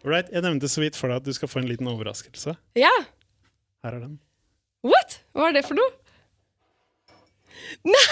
[0.00, 2.54] Alright, Jeg nevnte så vidt for deg at du skal få en liten overraskelse.
[2.78, 2.92] Ja.
[3.84, 4.14] Her er den.
[4.86, 5.18] What?
[5.36, 5.90] Hva er det for noe?
[7.84, 8.04] Nei,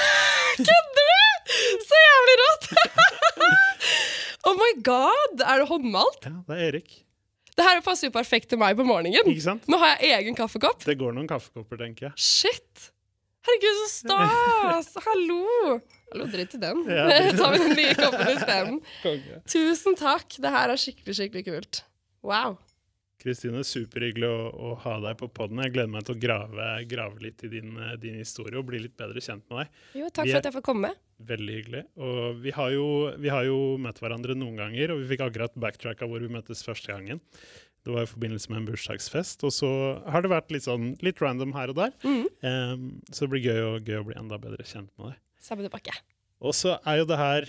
[0.61, 1.14] kødder du?!
[1.88, 2.66] Så jævlig rått!
[4.51, 5.40] oh my god!
[5.40, 6.29] Er det håndmalt?
[6.29, 6.98] Ja, det er Erik.
[7.59, 9.16] Det her passer jo perfekt til meg på morgenen.
[9.32, 9.64] Ikke sant?
[9.66, 10.84] Nå har jeg egen kaffekopp.
[10.84, 12.20] Det går noen kaffekopper, tenker jeg.
[12.20, 12.91] Shit!
[13.48, 14.93] Herregud, så stas!
[15.09, 15.79] Hallo!
[16.12, 16.84] Hallo, dritt i den.
[16.88, 17.04] Ja.
[17.38, 18.80] tar vi den nye koppen isteden.
[19.52, 20.38] Tusen takk.
[20.40, 21.82] Det her er skikkelig, skikkelig kult.
[22.25, 22.57] Wow.
[23.18, 25.61] Kristine, superhyggelig å, å ha deg på podden.
[25.64, 28.80] Jeg gleder meg til å grave, grave litt i din, eh, din historie og bli
[28.85, 29.80] litt bedre kjent med deg.
[29.99, 30.93] Jo, takk Vi for at jeg får komme.
[31.29, 31.85] Veldig hyggelig.
[31.99, 32.88] Og vi har, jo,
[33.19, 36.62] vi har jo møtt hverandre noen ganger, og vi fikk akkurat backtracka hvor vi møttes
[36.64, 37.20] første gangen.
[37.83, 39.70] Det var i forbindelse med en bursdagsfest, og så
[40.06, 41.94] har det vært litt, sånn, litt random her og der.
[42.06, 42.27] Mm.
[42.44, 45.25] Um, så det blir gøy, og, gøy å bli enda bedre kjent med deg.
[45.42, 45.95] Samme tilbake.
[46.45, 47.48] Og så er jo det her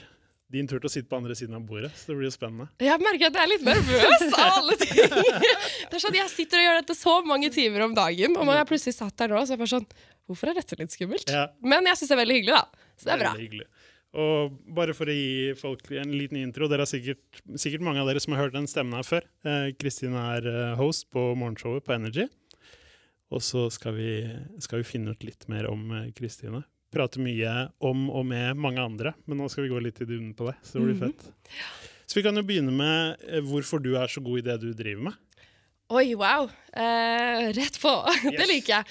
[0.49, 2.65] din tur til å sitte på andre siden av bordet, så det blir jo spennende.
[2.81, 4.95] Jeg merker at jeg er litt nervøs av alle ting.
[5.89, 8.63] Det er sånn, Jeg sitter og gjør dette så mange timer om dagen, og når
[8.63, 9.85] jeg plutselig satt der nå, så er jeg bare sånn
[10.29, 11.29] Hvorfor er dette litt skummelt?
[11.33, 11.47] Ja.
[11.65, 12.89] Men jeg syns det er veldig hyggelig, da.
[12.97, 13.31] Så det er bra.
[13.37, 13.65] Hyggelig.
[14.21, 18.09] Og bare for å gi folk en liten intro, dere har sikkert, sikkert mange av
[18.09, 19.25] dere som har hørt den stemmen her før.
[19.45, 22.25] Eh, er eh, host på morgenshowet på Energy.
[23.33, 24.11] Og så skal vi,
[24.61, 26.63] skal vi finne ut litt mer om eh, Kristine.
[26.91, 30.31] Prate mye om og med mange andre, men nå skal vi gå litt i dybden
[30.37, 30.55] på det.
[30.65, 31.13] Så det blir Mhm.
[31.13, 31.33] fett.
[32.09, 34.73] Så vi kan jo begynne med eh, hvorfor du er så god i det du
[34.73, 35.13] driver med.
[35.91, 36.49] Oi, wow.
[36.73, 37.93] Eh, rett på.
[38.37, 38.85] Det liker jeg.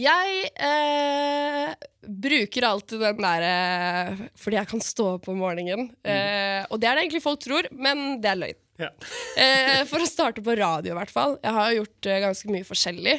[0.00, 1.74] Jeg eh,
[2.06, 5.90] bruker alltid den derre fordi jeg kan stå opp om morgenen.
[6.06, 8.60] Eh, og det er det egentlig folk tror, men det er løgn.
[8.80, 8.90] Ja.
[9.40, 11.36] Eh, for å starte på radio, i hvert fall.
[11.40, 13.14] Jeg har gjort eh, ganske mye forskjellig.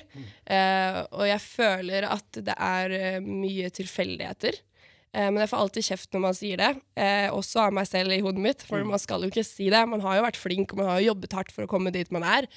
[0.54, 4.60] Eh, og jeg føler at det er eh, mye tilfeldigheter.
[5.16, 8.14] Eh, men jeg får alltid kjeft når man sier det, eh, også av meg selv
[8.14, 8.66] i hodet mitt.
[8.68, 9.82] For man skal jo ikke si det.
[9.90, 12.12] Man har jo vært flink, og man har jo jobbet hardt for å komme dit
[12.14, 12.50] man er.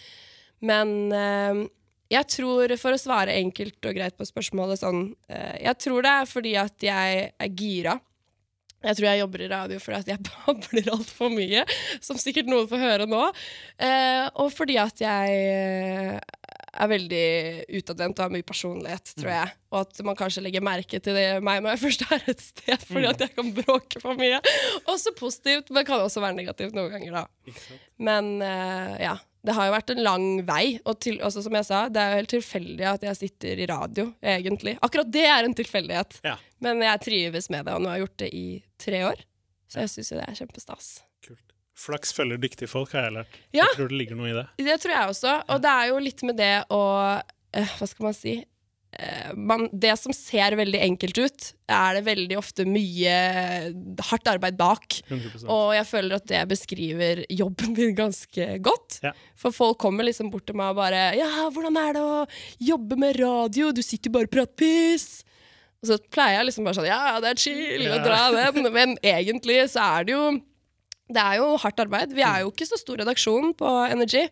[0.64, 0.92] Men
[2.12, 6.28] jeg tror, for å svare enkelt og greit på spørsmålet sånn Jeg tror det er
[6.30, 7.98] fordi at jeg er gira.
[8.84, 11.65] Jeg tror jeg jobber i radio fordi jeg babler altfor mye,
[12.05, 13.27] som sikkert noen får høre nå.
[13.81, 16.19] Eh, og fordi at jeg eh,
[16.75, 17.27] er veldig
[17.78, 19.53] utadvendt og har mye personlighet, tror jeg.
[19.72, 22.89] Og at man kanskje legger merke til det meg når jeg først er et sted,
[22.89, 24.41] fordi at jeg kan bråke for mye.
[24.91, 27.55] Også positivt, men kan også være negativt noen ganger, da.
[28.03, 29.16] Men eh, ja.
[29.44, 30.78] Det har jo vært en lang vei.
[30.88, 33.69] Og til, også, som jeg sa, det er jo helt tilfeldig at jeg sitter i
[33.69, 34.78] radio, egentlig.
[34.84, 36.21] Akkurat det er en tilfeldighet.
[36.25, 36.38] Ja.
[36.65, 38.47] Men jeg trives med det, og nå har jeg gjort det i
[38.81, 39.27] tre år.
[39.69, 40.88] Så jeg syns jo det er kjempestas.
[41.27, 41.54] Kult.
[41.84, 43.38] Flaks følger dyktige folk, har jeg lært.
[43.50, 43.66] Ja.
[43.66, 44.47] Jeg tror det ligger noe i det.
[44.71, 45.37] Det tror jeg også.
[45.50, 48.38] Og det er jo litt med det å eh, Hva skal man si?
[48.94, 53.15] Eh, man, det som ser veldig enkelt ut, er det veldig ofte mye
[54.10, 54.99] hardt arbeid bak.
[55.09, 59.00] 100 Og jeg føler at det beskriver jobben min ganske godt.
[59.04, 59.15] Ja.
[59.41, 62.27] For folk kommer liksom bort til meg og bare 'Ja, hvordan er det å
[62.60, 63.72] jobbe med radio?
[63.72, 65.25] Du sitter bare og prater piss.'
[65.83, 68.97] Og så pleier jeg liksom bare sånn 'Ja, det er chill å dra den', men
[69.03, 70.41] egentlig så er det jo
[71.12, 72.15] det er jo hardt arbeid.
[72.16, 74.25] Vi er jo ikke så stor redaksjon på Energy.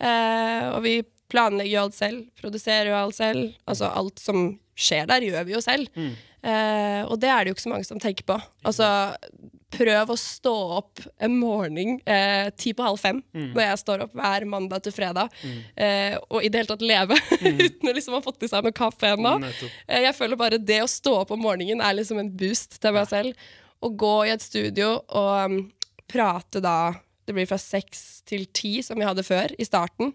[0.00, 1.02] Eh, og vi
[1.34, 3.48] planlegger jo alt selv, produserer jo alt selv.
[3.66, 4.46] Altså alt som
[4.78, 5.90] skjer der, gjør vi jo selv.
[6.44, 8.34] Eh, og det er det jo ikke så mange som tenker på.
[8.68, 8.86] Altså,
[9.74, 13.22] prøv å stå opp en morgen eh, ti på halv fem,
[13.56, 15.32] når jeg står opp hver mandag til fredag,
[15.74, 17.16] eh, og i det hele tatt leve
[17.64, 19.32] uten å liksom ha fått i seg noe kaffe ennå.
[19.88, 22.94] Eh, Jeg føler bare det å stå opp om morgenen er liksom en boost til
[22.94, 23.34] meg selv.
[23.82, 25.58] Å gå i et studio og um,
[26.08, 26.94] prate da
[27.26, 30.12] Det blir fra seks til ti, som vi hadde før, i starten,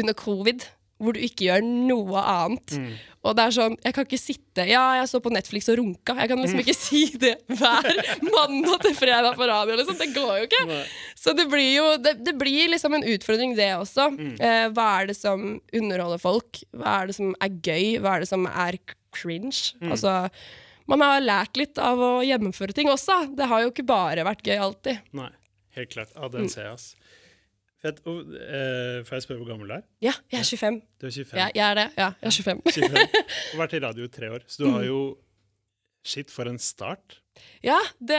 [0.00, 0.64] under covid,
[1.00, 2.72] hvor du ikke gjør noe annet.
[2.80, 2.92] Mm.
[3.26, 6.14] Og det er sånn Jeg kan ikke sitte Ja, jeg så på Netflix og runka.
[6.16, 9.76] Jeg kan liksom ikke si det hver mandag til fredag på radio.
[9.80, 9.98] Liksom.
[10.00, 10.78] Det går jo ikke.
[11.18, 14.08] Så det blir jo det, det blir liksom en utfordring, det også.
[14.40, 16.62] Eh, hva er det som underholder folk?
[16.76, 17.96] Hva er det som er gøy?
[18.00, 19.02] Hva er det som er cringe?
[19.16, 19.90] cringe?
[19.90, 20.12] Altså,
[20.86, 23.22] man har lært litt av å gjennomføre ting også.
[23.36, 24.98] Det har jo ikke bare vært gøy alltid.
[25.16, 25.30] Nei,
[25.76, 26.12] helt klart.
[26.14, 26.34] Ja, Mm.
[26.36, 26.94] den ser jeg, ass.
[27.84, 28.00] Fett.
[28.08, 29.84] Og, eh, får jeg spørre hvor gammel du er?
[30.04, 30.80] Ja, jeg er 25.
[31.00, 31.36] Du er 25.
[31.42, 31.86] Ja, jeg er det.
[31.98, 32.62] Ja, jeg er 25.
[32.72, 33.22] 25.
[33.52, 34.46] Og vært i radio i tre år.
[34.48, 34.86] Så du har Mm.
[34.90, 35.00] jo
[36.06, 37.16] Shit, for en start.
[37.66, 38.14] Ja, det,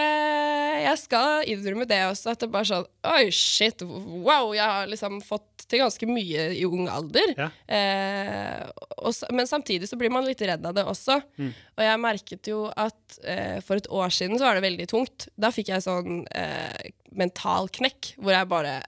[0.84, 5.22] jeg skal innrømme det også, at det bare sånn Oi, shit, wow, jeg har liksom
[5.24, 7.32] fått til ganske mye i ung alder.
[7.40, 7.48] Ja.
[7.72, 8.68] Eh,
[9.00, 11.16] og, men samtidig så blir man litt redd av det også.
[11.40, 15.30] Og jeg merket jo at eh, for et år siden så var det veldig tungt.
[15.40, 18.82] Da fikk jeg sånn eh, mental knekk, hvor jeg bare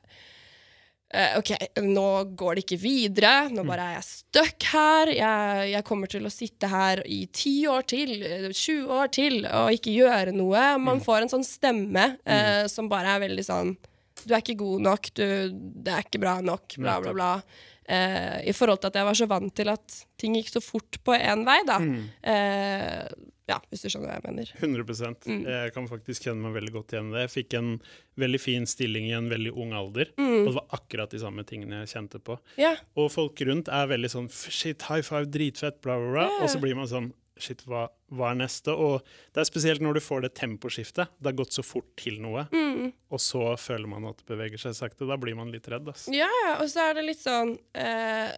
[1.09, 2.07] OK, nå
[2.37, 3.33] går det ikke videre.
[3.49, 5.09] Nå bare er jeg stuck her.
[5.09, 9.39] Jeg, jeg kommer til å sitte her i ti år til, eh, 20 år til,
[9.47, 10.65] og ikke gjøre noe.
[10.77, 13.73] Man får en sånn stemme eh, som bare er veldig sånn
[14.25, 15.25] du er ikke god nok, du,
[15.83, 17.31] det er ikke bra nok, bla, bla, bla.
[17.89, 20.99] Eh, I forhold til at jeg var så vant til at ting gikk så fort
[21.05, 21.79] på én vei, da.
[21.81, 22.01] Mm.
[22.33, 23.05] Eh,
[23.49, 24.51] ja, hvis du skjønner hva jeg mener.
[24.61, 25.43] 100 Mm.
[25.49, 27.23] Jeg kan faktisk kjenne meg veldig godt igjen i det.
[27.27, 27.71] Jeg fikk en
[28.21, 30.41] veldig fin stilling i en veldig ung alder, Mm.
[30.41, 32.37] og det var akkurat de samme tingene jeg kjente på.
[32.57, 32.77] Yeah.
[32.95, 36.27] Og folk rundt er veldig sånn shit, high five, dritfett, bla, bla, bla.
[36.29, 36.43] Yeah.
[36.43, 38.73] Og så blir man sånn shit, hva, hva er neste?
[38.75, 38.99] Og
[39.33, 41.07] det er spesielt når du får det temposkiftet.
[41.21, 42.91] Det har gått så fort til noe, Mm.
[43.09, 45.07] og så føler man at det beveger seg sakte.
[45.07, 46.11] Da blir man litt redd, altså.
[46.11, 48.35] ja yeah, og så er det litt sånn eh,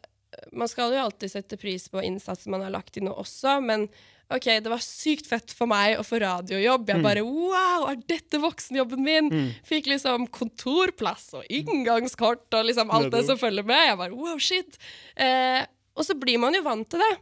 [0.54, 3.90] Man skal jo alltid sette pris på innsatsen man har lagt inn nå også, men
[4.36, 6.88] OK, det var sykt fett for meg å få radiojobb.
[6.94, 9.32] Jeg bare Wow, er dette voksenjobben min?
[9.68, 13.84] Fikk liksom kontorplass og inngangskort og liksom alt det som følger med.
[13.90, 14.80] Jeg bare wow, shit.
[15.16, 15.66] Eh,
[15.98, 17.14] og så blir man jo vant til det.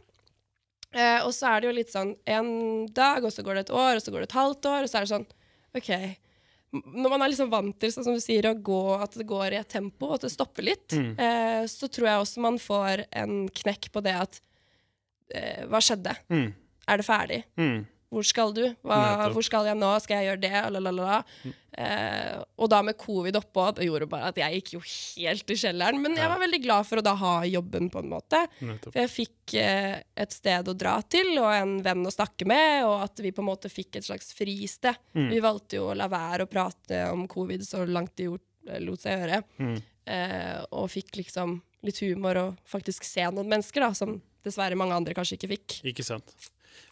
[0.94, 2.50] Eh, og så er det jo litt sånn en
[2.94, 4.90] dag, og så går det et år, og så går det et halvt år, og
[4.90, 5.28] så er det sånn
[5.78, 5.90] OK.
[6.70, 9.54] Når man er liksom vant til sånn som du sier, å gå, at det går
[9.54, 13.04] i et tempo, og at det stopper litt, eh, så tror jeg også man får
[13.22, 14.40] en knekk på det at
[15.34, 16.14] eh, Hva skjedde?
[16.30, 16.50] Mm.
[16.90, 17.42] Er det ferdig?
[17.60, 17.80] Mm.
[18.10, 18.64] Hvor skal du?
[18.82, 19.88] Hva, hvor skal jeg nå?
[20.02, 20.62] Skal jeg gjøre det?
[20.74, 21.20] Lalalala.
[21.78, 25.56] Eh, og da med covid oppå, det gjorde bare at jeg gikk jo helt i
[25.60, 26.00] kjelleren.
[26.02, 28.42] Men jeg var veldig glad for å da ha jobben, på en måte.
[28.66, 28.96] Nettopp.
[28.96, 32.82] For jeg fikk eh, et sted å dra til, og en venn å snakke med,
[32.88, 34.98] og at vi på en måte fikk et slags fristed.
[35.14, 35.30] Mm.
[35.36, 38.46] Vi valgte jo å la være å prate om covid så langt de gjort,
[38.82, 39.44] lot seg gjøre.
[39.62, 39.76] Mm.
[40.10, 44.98] Eh, og fikk liksom litt humor og faktisk se noen mennesker, da, som dessverre mange
[44.98, 45.84] andre kanskje ikke fikk.
[45.94, 46.34] Ikke sant.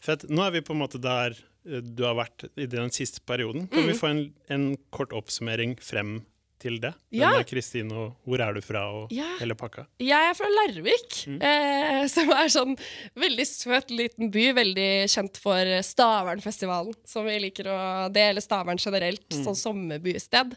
[0.09, 1.37] At nå er vi på en måte der
[1.67, 3.69] eh, du har vært i den siste perioden.
[3.69, 3.93] Kan Mm.
[3.93, 6.21] vi få en, en kort oppsummering frem
[6.59, 6.91] til det?
[7.15, 7.29] Ja.
[7.31, 9.29] Hvem er Kristine, og hvor er du fra, og Ja.
[9.39, 9.85] hele pakka?
[10.03, 12.77] Jeg er fra Larvik, eh, som er sånn
[13.15, 14.49] veldig søt liten by.
[14.57, 20.57] Veldig kjent for Stavernfestivalen, som vi liker å dele Stavern generelt, sånn sommerbysted.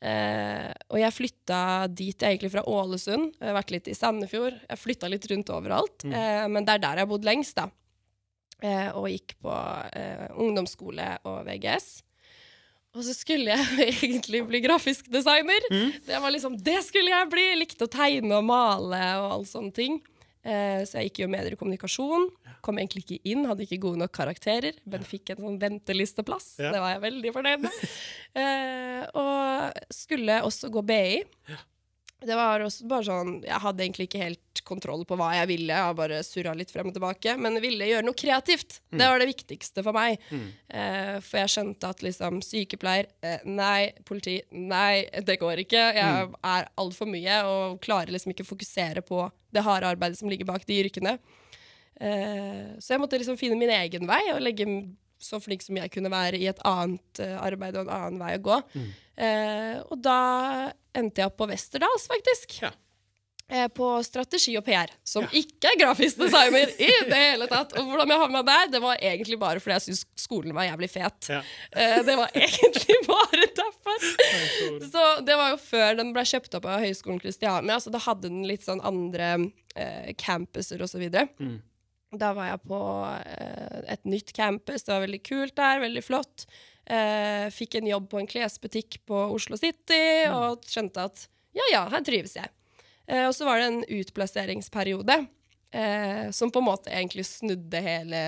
[0.00, 1.60] Eh, og jeg flytta
[1.92, 3.32] dit jeg egentlig fra Ålesund.
[3.40, 4.58] Jeg har vært litt i Sandefjord.
[4.68, 7.68] Jeg flytta litt rundt overalt, eh, men det er der jeg har bodd lengst, da.
[8.64, 9.54] Eh, og gikk på
[9.94, 11.88] eh, ungdomsskole og VGS.
[12.96, 15.66] Og så skulle jeg egentlig bli grafisk designer.
[15.70, 17.44] Det var liksom, det skulle jeg bli!
[17.52, 20.00] Jeg likte å tegne og male og alle sånne ting.
[20.42, 22.28] Eh, så jeg gikk jo medier og kommunikasjon.
[22.64, 26.48] Kom egentlig ikke inn, hadde ikke gode nok karakterer, men fikk en sånn ventelisteplass.
[26.62, 26.72] Ja.
[26.74, 27.82] Det var jeg veldig fornøyd med.
[28.38, 31.22] Eh, og skulle også gå BI.
[32.20, 35.70] Det var også bare sånn Jeg hadde egentlig ikke helt kontroll på hva jeg ville.
[35.72, 37.36] Jeg bare surra litt frem og tilbake.
[37.38, 38.80] Men jeg ville gjøre noe kreativt.
[38.90, 40.18] Det var det viktigste for meg.
[40.68, 43.92] Eh, for jeg skjønte at liksom sykepleier eh, Nei.
[44.04, 45.84] Politi Nei, det går ikke.
[45.94, 50.44] Jeg er altfor mye og klarer liksom ikke fokusere på det harde arbeidet som ligger
[50.50, 51.18] bak de yrkene.
[52.00, 54.66] Eh, så jeg måtte liksom finne min egen vei og legge
[55.18, 58.34] så flink som jeg kunne være i et annet eh, arbeid og en annen vei
[58.36, 58.58] å gå.
[59.18, 60.18] Eh, og da
[60.96, 62.60] endte jeg opp på Westerdals, faktisk.
[62.62, 62.70] Ja.
[63.48, 67.72] Eh, på strategi og PR, som ikke er grafisk designer i det hele tatt.
[67.80, 70.90] Og hvordan jeg havna der, det var egentlig bare fordi jeg syntes skolen var jævlig
[70.92, 71.30] fet.
[71.32, 71.38] Ja.
[71.72, 74.04] Eh, det var egentlig bare derfor.
[74.84, 78.28] Så det var jo før den ble kjøpt opp av Høgskolen Kristiania, så da hadde
[78.28, 79.30] den litt sånn andre
[79.72, 81.30] eh, campuser og så videre.
[82.20, 82.82] Da var jeg på
[83.16, 86.44] eh, et nytt campus, det var veldig kult der, veldig flott.
[86.88, 91.26] Eh, fikk en jobb på en klesbutikk på Oslo City, og skjønte at
[91.56, 92.48] ja, ja, her trives jeg.
[93.08, 95.18] Eh, og så var det en utplasseringsperiode
[95.70, 98.22] eh, som på en måte egentlig snudde hele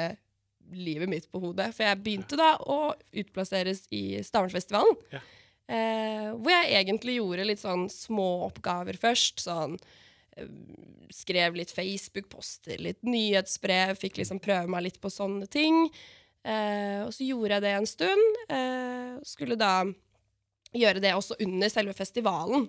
[0.73, 1.71] livet mitt på hodet.
[1.77, 4.97] For jeg begynte da å utplasseres i Stavernfestivalen.
[5.15, 5.23] Ja.
[5.71, 9.43] Eh, hvor jeg egentlig gjorde litt sånn små oppgaver først.
[9.45, 9.77] Sånn
[10.37, 10.49] eh,
[11.15, 15.87] skrev litt Facebook-poster, litt nyhetsbrev, fikk liksom prøve meg litt på sånne ting.
[16.45, 18.39] Eh, og så gjorde jeg det en stund.
[18.49, 19.75] Eh, skulle da
[20.77, 22.69] gjøre det også under selve festivalen.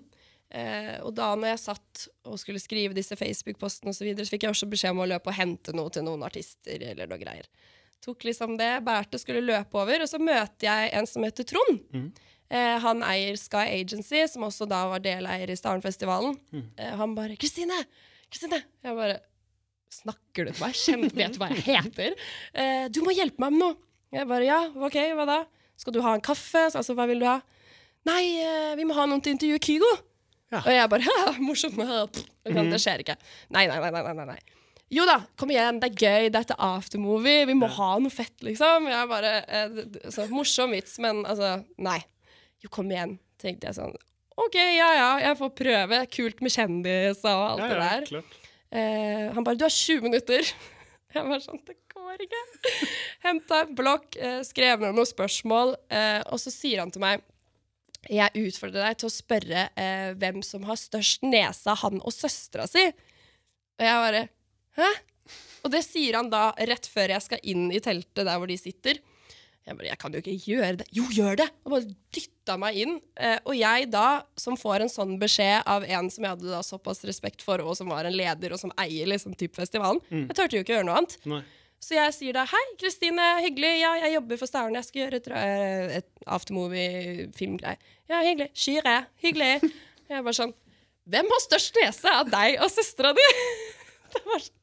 [0.51, 4.47] Eh, og da når jeg satt og skulle skrive disse Facebook-postene, så, videre, så fikk
[4.47, 6.81] jeg også beskjed om å løpe og hente noe til noen artister.
[6.91, 7.47] eller noe greier.
[8.01, 11.83] Tok liksom det, bærte, skulle løpe over, og så møter jeg en som heter Trond.
[12.51, 16.35] Eh, han eier Sky Agency, som også da var deleier i Starenfestivalen.
[16.75, 17.85] Eh, han bare 'Kristine!
[18.29, 19.19] Kristine!' Jeg bare
[19.91, 20.77] 'Snakker du til meg?
[20.79, 22.15] Kjent, vet du hva jeg heter?'
[22.53, 23.77] Eh, 'Du må hjelpe meg med noe.'
[24.15, 25.43] Jeg bare 'Ja, OK, hva da?'
[25.77, 27.41] 'Skal du ha en kaffe?' Altså, 'Hva vil du ha?'
[28.07, 30.00] 'Nei, eh, vi må ha noen til å intervjue Kygo.'
[30.51, 30.60] Ja.
[30.65, 32.24] Og jeg bare ja, morsomt'.
[32.43, 33.15] Det skjer ikke.
[33.51, 34.13] Nei, nei, nei.
[34.13, 34.39] nei, nei.
[34.91, 38.36] Jo da, kom igjen, det er gøy, det er aftermovie, vi må ha noe fett,
[38.43, 38.89] liksom.
[38.91, 42.01] Jeg bare, eh, så Morsom vits, men altså, nei.
[42.60, 43.95] Jo, kom igjen, tenkte jeg sånn.
[44.41, 46.01] OK, ja ja, jeg får prøve.
[46.12, 48.05] Kult med kjendis og alt Ja, det der.
[48.10, 48.40] klart.
[48.71, 50.53] Eh, han bare 'Du har 20 minutter'.
[51.13, 52.41] Jeg var sånn Det går ikke.
[53.25, 57.21] Henta en blokk, eh, skrev ned noen spørsmål, eh, og så sier han til meg
[58.09, 62.65] Jeg utfordrer deg til å spørre eh, hvem som har størst nese han og søstera
[62.67, 62.87] si.
[63.77, 64.27] Og jeg bare
[64.79, 64.89] Hæ?
[65.61, 68.57] Og det sier han da rett før jeg skal inn i teltet der hvor de
[68.57, 68.97] sitter.
[69.61, 70.87] Jeg bare, jeg kan jo ikke gjøre det.
[70.95, 71.47] Jo, gjør det!
[71.65, 72.95] Og bare dytta meg inn.
[73.21, 74.05] Eh, og jeg da,
[74.39, 77.77] som får en sånn beskjed av en som jeg hadde da såpass respekt for, og
[77.77, 80.87] som var en leder, og som eier liksom typ festivalen, jeg turte jo ikke gjøre
[80.89, 81.17] noe annet.
[81.29, 81.43] Nei.
[81.81, 85.21] Så jeg sier da hei, Kristine, hyggelig, ja, jeg jobber for Stavern, jeg skal gjøre
[85.21, 87.77] et, eh, et aftermovie-filmgreie.
[88.11, 88.51] Ja, hyggelig.
[88.57, 89.53] Skyre, hyggelig.
[90.11, 90.49] Jeg bare sånn
[91.07, 93.23] Hvem har størst nese av deg og søstera di?
[94.11, 94.57] Det var sånn.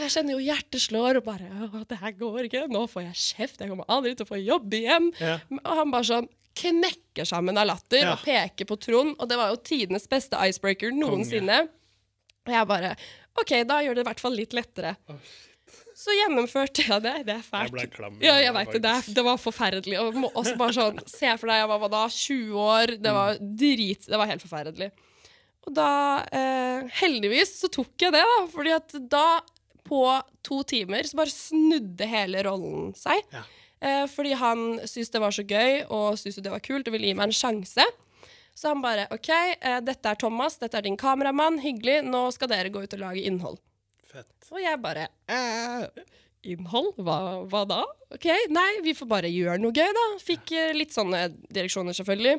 [0.00, 2.64] Jeg kjenner jo hjertet slår, og bare Å, det her går ikke.
[2.72, 3.60] Nå får jeg kjeft.
[3.62, 5.10] Jeg kommer aldri til å få jobb igjen.
[5.22, 5.38] Ja.
[5.60, 8.12] Og han bare sånn knekker sammen av latter Ja.
[8.14, 9.16] og peker på Trond.
[9.18, 11.64] Og det var jo tidenes beste icebreaker noensinne.
[12.46, 12.92] Og jeg bare
[13.40, 14.94] OK, da gjør det i hvert fall litt lettere.
[15.94, 17.14] Så gjennomførte jeg det.
[17.26, 17.70] Det er fælt.
[17.70, 18.18] Jeg ble klam.
[18.22, 18.82] Ja, jeg vet det.
[18.84, 19.98] Det, det var forferdelig.
[20.02, 22.94] Og også bare sånn, Se for deg, jeg var var da 20 år.
[23.02, 24.06] Det var drit.
[24.10, 24.90] Det var helt forferdelig.
[25.64, 25.88] Og da,
[26.34, 28.40] eh, heldigvis, så tok jeg det, da.
[28.52, 29.24] Fordi at da,
[29.84, 30.00] på
[30.46, 33.20] to timer, så bare snudde hele rollen seg.
[33.34, 33.44] Ja.
[33.84, 37.10] Eh, fordi han syntes det var så gøy og syntes det var kult og ville
[37.10, 37.84] gi meg en sjanse.
[38.54, 42.52] Så han bare OK, eh, dette er Thomas, dette er din kameramann, hyggelig, nå skal
[42.52, 43.58] dere gå ut og lage innhold.
[44.06, 44.30] Fett.
[44.54, 45.88] Og jeg bare eh,
[46.44, 46.92] Innhold?
[47.00, 47.16] Hva,
[47.48, 47.80] hva da?
[48.14, 50.04] OK, nei, vi får bare gjøre noe gøy, da.
[50.22, 52.36] Fikk eh, litt sånne direksjoner, selvfølgelig.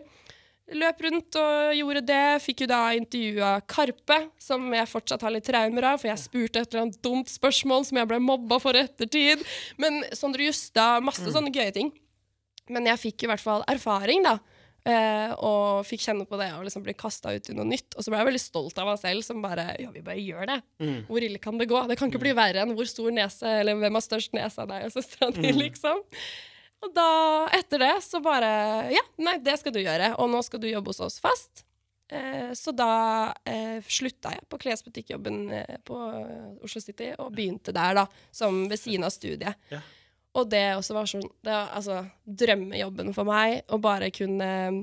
[0.73, 2.21] Løp rundt og gjorde det.
[2.41, 6.63] Fikk jo da intervjua Karpe, som jeg fortsatt har litt traumer av, for jeg spurte
[6.63, 9.43] et eller annet dumt spørsmål som jeg ble mobba for i ettertid.
[9.77, 11.93] Men Sondre Justad, masse sånne gøye ting.
[12.73, 14.39] Men jeg fikk i hvert fall erfaring, da.
[14.89, 17.93] eh, og fikk kjenne på det og liksom bli kasta ut i noe nytt.
[17.93, 20.49] Og så ble jeg veldig stolt av meg selv som bare Ja, vi bare gjør
[20.49, 20.57] det.
[20.81, 20.97] Mm.
[21.11, 21.83] Hvor ille kan det gå?
[21.89, 24.73] Det kan ikke bli verre enn hvor stor nese, eller hvem har størst nese av
[24.73, 26.01] deg og søstera di, liksom.
[26.85, 27.09] Og da,
[27.57, 28.49] etter det, så bare
[28.93, 30.13] Ja, nei, det skal du gjøre.
[30.21, 31.65] Og nå skal du jobbe hos oss fast.
[32.11, 35.97] Eh, så da eh, slutta jeg på klesbutikkjobben eh, på
[36.61, 39.57] Oslo City, og begynte der, da, som ved siden av studiet.
[39.73, 39.81] Ja.
[40.35, 44.79] Og det også var sånn Det var altså drømmejobben for meg, å bare kunne eh,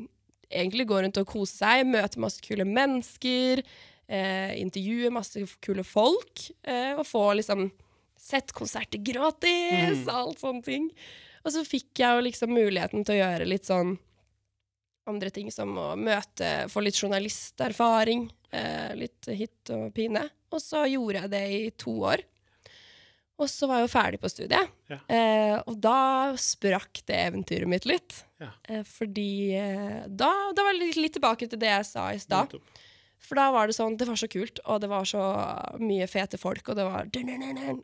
[0.52, 3.62] egentlig gå rundt og kose seg, møte masse kule mennesker,
[4.11, 7.71] eh, intervjue masse kule folk, eh, og få liksom
[8.23, 10.90] sett konserter gratis, alt sånne ting.
[11.42, 13.96] Og så fikk jeg jo liksom muligheten til å gjøre litt sånn
[15.11, 20.28] andre ting som å møte, få litt journalisterfaring, eh, litt hit og pine.
[20.52, 22.22] Og så gjorde jeg det i to år.
[23.42, 24.70] Og så var jeg jo ferdig på studiet.
[24.92, 24.99] Ja.
[25.11, 28.20] Eh, og da sprakk det eventyret mitt litt.
[28.42, 28.52] Ja.
[28.68, 32.54] Eh, fordi eh, da, da var jeg litt, tilbake til det jeg sa i stad.
[33.22, 35.25] For da var det sånn, det var så kult, og det var så
[35.82, 37.11] mye fete folk, og det var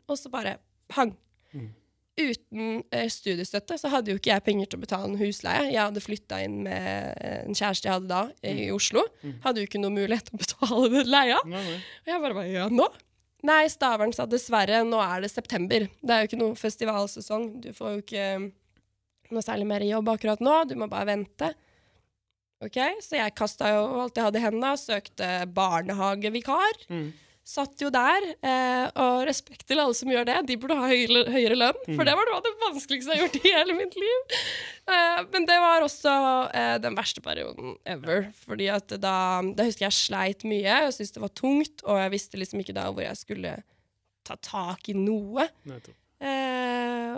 [0.07, 0.57] Og så bare
[0.91, 1.13] pang.
[1.55, 1.71] Mm.
[2.19, 5.69] Uten eh, studiestøtte så hadde jo ikke jeg penger til å betale en husleie.
[5.71, 9.05] Jeg hadde flytta inn med eh, en kjæreste jeg hadde da, i Oslo.
[9.45, 11.37] Hadde jo ikke noe mulighet til å betale den leia.
[11.45, 12.89] Og jeg bare bare, ja, nå?
[13.47, 15.85] Nei, Stavern sa dessverre, nå er det september.
[16.03, 17.45] Det er jo ikke noe festivalsesong.
[17.63, 18.27] Du får jo ikke
[19.31, 20.57] noe særlig mer jobb akkurat nå.
[20.67, 21.53] Du må bare vente.
[22.59, 26.81] Ok, Så jeg kasta jo alt jeg hadde i hendene, søkte barnehagevikar.
[26.91, 27.05] Mm.
[27.49, 28.25] Satt jo der.
[28.45, 30.35] Eh, og respekt til alle som gjør det.
[30.51, 33.25] De burde ha høyere, høyere lønn, for det var noe av det vanskeligste jeg har
[33.25, 34.35] gjort i hele mitt liv.
[34.93, 36.13] Eh, men det var også
[36.59, 38.29] eh, den verste perioden ever.
[38.45, 39.15] Fordi at da,
[39.57, 40.61] da husker jeg sleit mye.
[40.67, 43.55] Jeg syntes det var tungt, og jeg visste liksom ikke da hvor jeg skulle
[44.29, 45.49] ta tak i noe.
[45.69, 45.97] Nettopp.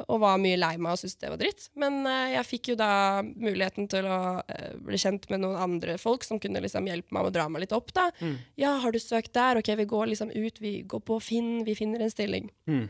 [0.08, 1.68] Og var mye lei meg og syntes det var dritt.
[1.80, 2.92] Men eh, jeg fikk jo da
[3.24, 7.22] muligheten til å eh, bli kjent med noen andre folk som kunne liksom hjelpe meg
[7.22, 7.94] med å dra meg litt opp.
[7.98, 8.10] da.
[8.22, 8.38] Mm.
[8.62, 9.60] Ja, har du søkt der?
[9.62, 12.50] Ok, vi går liksom ut, vi går på Finn, vi finner en stilling.
[12.70, 12.88] Mm.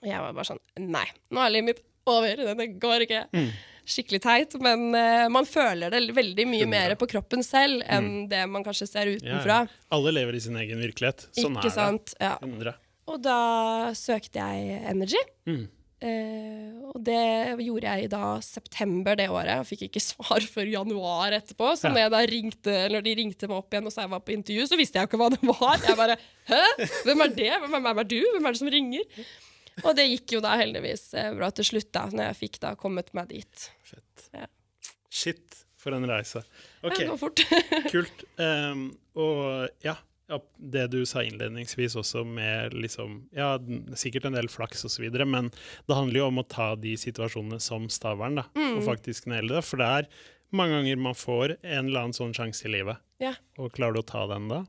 [0.00, 2.44] Og jeg var bare sånn Nei, nå er livet mitt over.
[2.56, 3.24] Det går ikke.
[3.36, 3.50] Mm.
[3.90, 8.44] Skikkelig teit, men uh, man føler det veldig mye mer på kroppen selv enn det
[8.50, 9.64] man kanskje ser utenfra.
[9.66, 9.80] ja.
[9.96, 11.26] Alle lever i sin egen virkelighet.
[11.34, 12.14] Sånn ikke er sant?
[12.14, 12.30] Det.
[12.30, 12.76] Ja.
[13.10, 13.38] Og da
[13.98, 15.20] søkte jeg Energy.
[15.48, 15.64] Mm.
[16.00, 17.20] Eh, og det
[17.60, 21.74] gjorde jeg da september det året, og fikk ikke svar før januar etterpå.
[21.76, 24.66] Så når, ringte, når de ringte meg opp igjen og sa jeg var på intervju,
[24.70, 25.76] så visste jeg jo ikke hva det var.
[25.84, 26.18] Jeg bare
[26.50, 26.64] Hæ?
[27.06, 27.52] Hvem er det?
[27.62, 28.18] Hvem er, hvem er du?
[28.34, 29.24] Hvem er det som ringer?
[29.84, 32.74] Og det gikk jo da heldigvis eh, bra til slutt, da, når jeg fikk da
[32.80, 33.66] kommet meg dit.
[33.86, 34.28] Fett.
[34.36, 34.48] Ja.
[35.10, 36.42] Shit, for en reise.
[36.86, 37.04] OK,
[37.92, 38.24] kult.
[38.40, 38.90] Um,
[39.20, 39.96] og ja,
[40.58, 43.58] det du sa innledningsvis også med liksom Ja,
[43.98, 45.50] sikkert en del flaks osv., men
[45.88, 48.76] det handler jo om å ta de situasjonene som Stavern, da, Mm.
[48.78, 49.64] og faktisk naile det.
[49.64, 50.08] For det er
[50.52, 52.96] mange ganger man får en eller annen sånn sjanse i livet.
[53.20, 53.34] Ja.
[53.58, 54.64] Og klarer du å ta den da?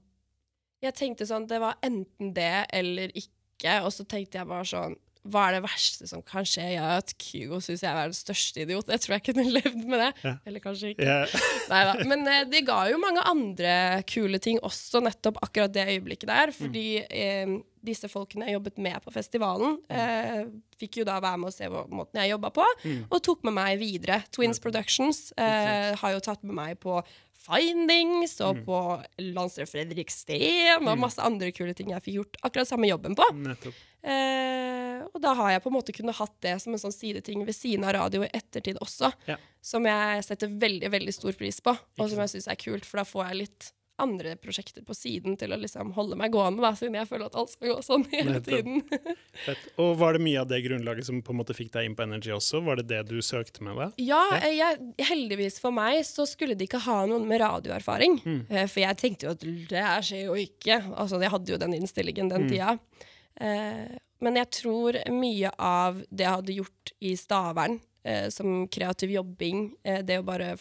[0.82, 4.96] Jeg tenkte sånn, det var enten det eller ikke, og så tenkte jeg bare sånn
[5.30, 6.64] hva er det verste som kan skje?
[6.74, 8.90] Ja, at Kygo syns jeg er den største idiot.
[8.90, 10.12] Jeg tror jeg kunne levd med det.
[10.26, 10.36] Ja.
[10.50, 11.18] Eller kanskje ikke.
[11.72, 12.08] Neida.
[12.10, 13.74] Men eh, det ga jo mange andre
[14.10, 16.54] kule ting også, nettopp akkurat det øyeblikket der.
[16.58, 17.54] Fordi eh,
[17.86, 20.46] disse folkene jeg jobbet med på festivalen, eh,
[20.82, 22.66] fikk jo da være med og se måten jeg jobba på,
[23.10, 24.22] og tok med meg videre.
[24.34, 26.98] Twins Productions eh, har jo tatt med meg på
[27.42, 28.78] Findings og på
[29.20, 33.26] Landstrøm Fredriksten og masse andre kule ting jeg fikk gjort akkurat samme jobben på.
[33.42, 33.80] Nettopp.
[34.02, 37.44] Eh, og da har jeg på en måte kunnet hatt det som en sånn sideting
[37.46, 39.38] ved siden av radio i ettertid også, Ja.
[39.62, 42.98] som jeg setter veldig, veldig stor pris på, og som jeg syns er kult, for
[42.98, 43.72] da får jeg litt
[44.02, 47.38] andre prosjekter på siden til å liksom holde meg gående, da, siden jeg føler at
[47.40, 48.82] alt skal gå sånn hele tiden.
[49.82, 52.06] Og var det mye av det grunnlaget som på en måte fikk deg inn på
[52.08, 52.64] Energy også?
[52.66, 54.02] Var det det du søkte med deg?
[54.12, 54.82] Ja, eh, jeg,
[55.12, 58.20] heldigvis for meg så skulle de ikke ha noen med radioerfaring.
[58.26, 58.42] Mm.
[58.66, 60.82] For jeg tenkte jo at det her skjer jo ikke.
[60.92, 62.78] Altså, jeg hadde jo den innstillingen den tida.
[63.42, 69.16] Eh, men jeg tror mye av det jeg hadde gjort i Stavern, eh, som kreativ
[69.16, 70.54] jobbing, eh, det å bare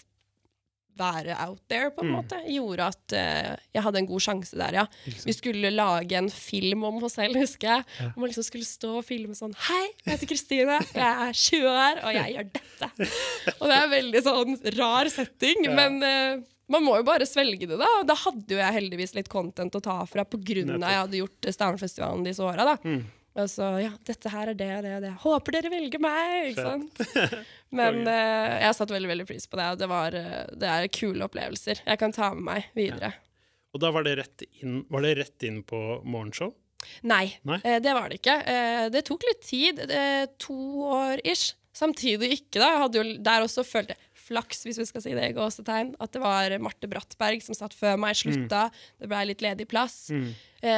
[0.99, 4.79] være out there, på en måte, gjorde at uh, jeg hadde en god sjanse der,
[4.83, 4.85] ja.
[5.25, 7.87] Vi skulle lage en film om oss selv, husker jeg.
[8.11, 11.69] Og man liksom skulle stå og filme sånn Hei, jeg heter Kristine, jeg er 20
[11.73, 12.91] år, og jeg gjør dette.
[13.59, 17.67] Og det er en veldig sånn rar setting, men uh, man må jo bare svelge
[17.67, 17.89] det, da.
[18.01, 20.45] Og da hadde jo jeg heldigvis litt content å ta fra Nettopp.
[20.95, 22.77] jeg hadde gjort Stavernfestivalen disse åra, da.
[23.39, 25.11] Og så ja, dette her er det og det og det.
[25.23, 26.51] Håper dere velger meg!
[26.51, 27.03] Ikke sant?
[27.79, 30.89] Men uh, jeg satte veldig veldig pris på det, og det, var, eh, det er
[30.91, 33.13] kule opplevelser jeg kan ta med meg videre.
[33.71, 36.51] Og da var det rett inn, var det rett inn på morgenshow?
[37.07, 37.61] Nei, Nei?
[37.63, 38.37] eh, det var det ikke.
[38.51, 39.83] Eh, det tok litt tid.
[39.87, 40.59] Eh, to
[40.91, 41.55] år ish.
[41.77, 42.73] Samtidig ikke, da.
[42.73, 43.99] Jeg hadde jo der også følt det
[44.31, 47.75] flaks, hvis vi skal si det i gåsetegn, at det var Marte Brattberg som satt
[47.75, 48.69] før meg, slutta.
[49.01, 50.05] Det blei litt ledig plass.
[50.15, 50.31] Eh,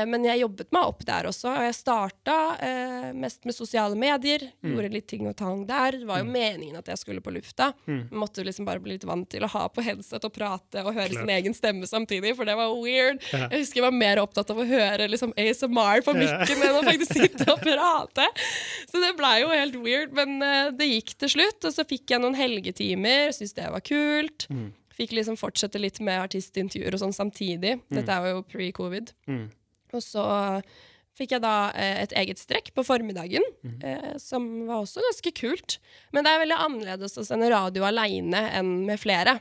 [0.06, 4.44] men jeg jobbet meg opp der også, og jeg starta eh, mest med sosiale medier.
[4.62, 5.98] Gjorde litt ting og tang der.
[5.98, 7.72] Det var jo meningen at jeg skulle på lufta.
[8.14, 11.08] Måtte liksom bare bli litt vant til å ha på headset og prate og høre
[11.10, 11.22] Klart.
[11.24, 13.22] sin egen stemme samtidig, for det var weird.
[13.32, 16.84] Jeg husker jeg var mer opptatt av å høre liksom ASMR på mikken enn å
[16.86, 18.28] faktisk sitte og prate.
[18.90, 21.66] Så det blei jo helt weird, men eh, det gikk til slutt.
[21.66, 24.46] Og så fikk jeg noen helgetimer, syntes det var kult.
[24.92, 27.78] Fikk liksom fortsette litt med artistintervjuer og sånn samtidig.
[27.90, 29.14] Dette er jo pre-covid.
[29.30, 29.46] Mm.
[29.92, 30.24] Og så
[31.18, 33.44] fikk jeg da eh, et eget strekk på formiddagen,
[33.84, 35.78] eh, som var også ganske kult.
[36.16, 39.38] Men det er veldig annerledes å sende radio aleine enn med flere.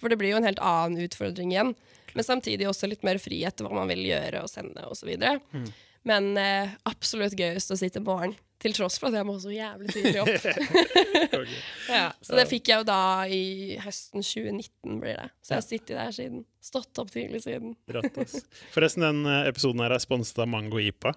[0.00, 1.74] For det blir jo en helt annen utfordring igjen.
[2.16, 5.12] Men samtidig også litt mer frihet til hva man vil gjøre og sende osv.
[5.52, 5.68] Mm.
[6.08, 9.92] Men eh, absolutt gøyest å sitte morgen, til tross for at jeg må så jævlig
[9.92, 11.48] tidlig opp.
[11.90, 15.28] Ja, så det fikk jeg jo da i høsten 2019, blir det.
[15.40, 16.42] Så jeg har sittet der siden.
[16.60, 17.72] Stått opp tidlig siden.
[18.74, 21.14] Forresten, den eh, episoden her er sponset av Mango IPA.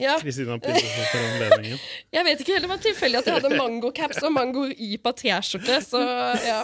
[0.00, 1.82] Ja, Kristina priser for anledningen.
[2.14, 5.76] Jeg vet ikke heller, det var tilfeldig at jeg hadde mango-caps og mango IPA T-skjorte,
[5.86, 6.00] så
[6.42, 6.60] ja.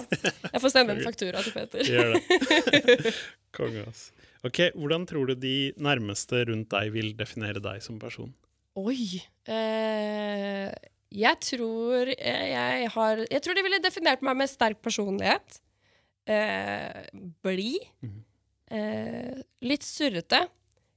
[0.49, 1.85] Jeg får sende en faktura til Peter.
[1.87, 3.15] Gjør det.
[3.55, 4.09] Konge, ass.
[4.47, 8.31] Ok, Hvordan tror du de nærmeste rundt deg vil definere deg som person?
[8.81, 9.21] Oi.
[9.51, 10.71] Eh,
[11.11, 15.61] jeg tror eh, jeg har Jeg tror de ville definert meg med sterk personlighet.
[16.31, 17.03] Eh,
[17.45, 17.85] Blid.
[18.71, 20.45] Eh, litt surrete.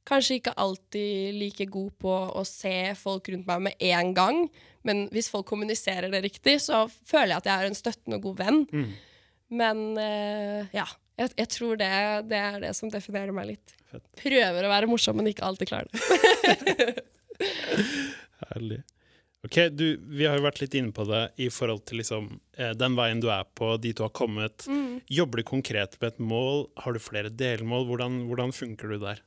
[0.08, 4.42] Kanskje ikke alltid like god på å se folk rundt meg med en gang,
[4.84, 8.26] men hvis folk kommuniserer det riktig, så føler jeg at jeg er en støttende og
[8.28, 8.60] god venn.
[9.54, 10.84] Men eh, ja,
[11.20, 11.92] jeg, jeg tror det,
[12.30, 13.76] det er det som definerer meg litt.
[13.92, 14.06] Fett.
[14.24, 17.04] Prøver å være morsom, men ikke alltid klarer det.
[18.54, 18.82] Herlig.
[19.44, 22.72] Ok, du, Vi har jo vært litt inne på det i forhold til liksom, eh,
[22.80, 24.66] den veien du er på, dit du har kommet.
[25.12, 26.70] Jobber du konkret med et mål?
[26.80, 27.90] Har du flere delmål?
[27.90, 29.20] Hvordan, hvordan funker du der?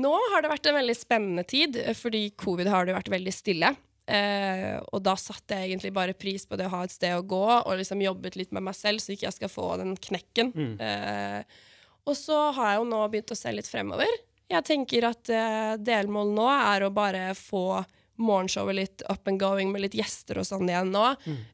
[0.00, 3.34] Nå har det vært en veldig spennende tid, eh, fordi covid har det vært veldig
[3.36, 3.74] stille.
[4.10, 7.22] Eh, og da satte jeg egentlig bare pris på det å ha et sted å
[7.26, 10.50] gå, og liksom jobbet litt med meg selv, så ikke jeg skal få den knekken.
[10.80, 11.44] Eh,
[12.10, 14.20] og så har jeg jo nå begynt å se litt fremover.
[14.50, 17.84] Jeg tenker at eh, delmålet nå er å bare få
[18.20, 21.04] morgenshowet litt up and going med litt gjester og sånn igjen nå.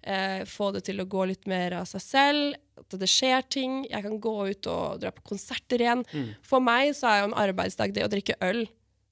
[0.02, 2.56] Eh, få det til å gå litt mer av seg selv.
[2.80, 3.76] At det skjer ting.
[3.86, 6.02] Jeg kan gå ut og dra på konserter igjen.
[6.42, 8.64] For meg så er jo en arbeidsdag det å drikke øl.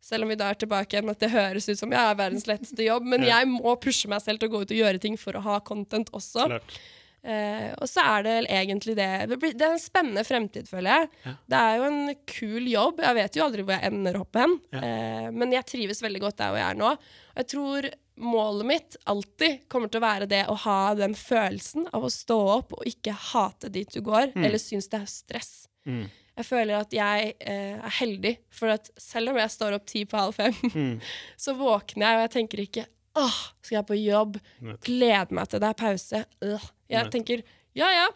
[0.05, 2.45] Selv om vi da er tilbake igjen at det høres ut som jeg er verdens
[2.49, 3.07] letteste jobb.
[3.09, 5.45] Men jeg må pushe meg selv til å gå ut og gjøre ting for å
[5.47, 6.45] ha content også.
[6.51, 6.77] Klart.
[7.25, 11.07] Eh, og så er det egentlig det Det er en spennende fremtid, føler jeg.
[11.25, 11.33] Ja.
[11.49, 13.01] Det er jo en kul jobb.
[13.01, 14.59] Jeg vet jo aldri hvor jeg ender opp hen.
[14.77, 14.83] Ja.
[14.85, 16.91] Uh, men jeg trives veldig godt der hvor jeg er nå.
[16.93, 17.89] Og jeg tror
[18.21, 22.37] målet mitt alltid kommer til å være det å ha den følelsen av å stå
[22.59, 25.55] opp og ikke hate dit du går, eller synes det er stress.
[25.89, 26.05] Mm.
[26.35, 30.05] Jeg føler at jeg eh, er heldig, for at selv om jeg står opp ti
[30.11, 30.97] på halv fem, Mm.
[31.45, 34.41] så våkner jeg og jeg tenker ikke Åh, skal jeg på jobb?
[34.83, 36.25] Gleder meg til det er pause.
[36.43, 36.65] Øh.
[36.91, 37.11] Jeg Nei.
[37.15, 37.45] tenker
[37.79, 38.09] ja ja,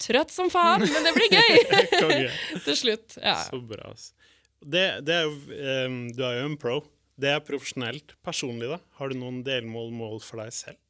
[0.00, 1.58] trøtt som faen, men det blir gøy!
[2.64, 3.18] Til slutt.
[3.20, 3.34] Ja.
[3.44, 3.90] Så bra.
[3.90, 4.14] altså.
[4.64, 5.34] Det, det er jo,
[5.84, 6.78] um, du er jo en pro.
[7.20, 8.16] Det er profesjonelt.
[8.24, 8.78] Personlig, da?
[8.96, 10.80] Har du noen delmål mål for deg selv?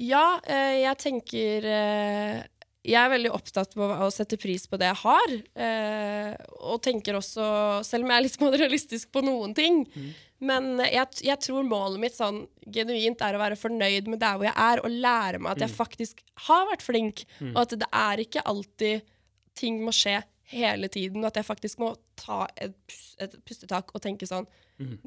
[0.00, 2.40] Ja, eh, jeg tenker eh,
[2.82, 5.34] Jeg er veldig opptatt av å sette pris på det jeg har.
[5.54, 6.32] eh,
[6.66, 7.44] og tenker også,
[7.86, 9.84] selv om jeg er litt materialistisk på noen ting
[10.42, 14.48] Men jeg, jeg tror målet mitt sånn genuint er å være fornøyd med der hvor
[14.48, 18.24] jeg er, og lære meg at jeg faktisk har vært flink, og at det er
[18.24, 19.06] ikke alltid
[19.54, 20.16] ting må skje
[20.52, 22.76] hele tiden, og at jeg faktisk må ta et,
[23.24, 24.46] et pustetak og tenke sånn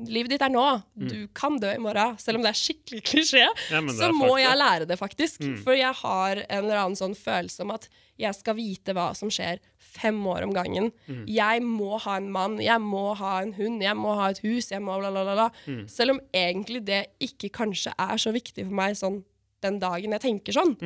[0.08, 0.62] Livet ditt er nå.
[0.96, 2.14] Du kan dø i morgen.
[2.22, 3.42] Selv om det er skikkelig klisjé,
[3.74, 5.42] Ja, så må jeg lære det, faktisk.
[5.66, 7.90] For jeg har en eller annen sånn følelse om at
[8.22, 9.60] jeg skal vite hva som skjer
[9.98, 10.92] fem år om gangen.
[11.28, 14.72] Jeg må ha en mann, jeg må ha en hund, jeg må ha et hus,
[14.72, 15.36] jeg må bla, bla, bla.
[15.50, 15.50] bla.
[15.92, 19.26] Selv om egentlig det ikke kanskje er så viktig for meg sånn
[19.66, 20.78] den dagen jeg tenker sånn.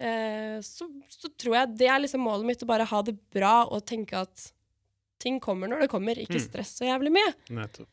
[0.00, 3.66] Eh, så, så tror jeg det er liksom målet mitt, å bare ha det bra
[3.68, 4.46] og tenke at
[5.20, 7.32] ting kommer når det kommer, ikke stress så jævlig mye.
[7.52, 7.90] Nettopp.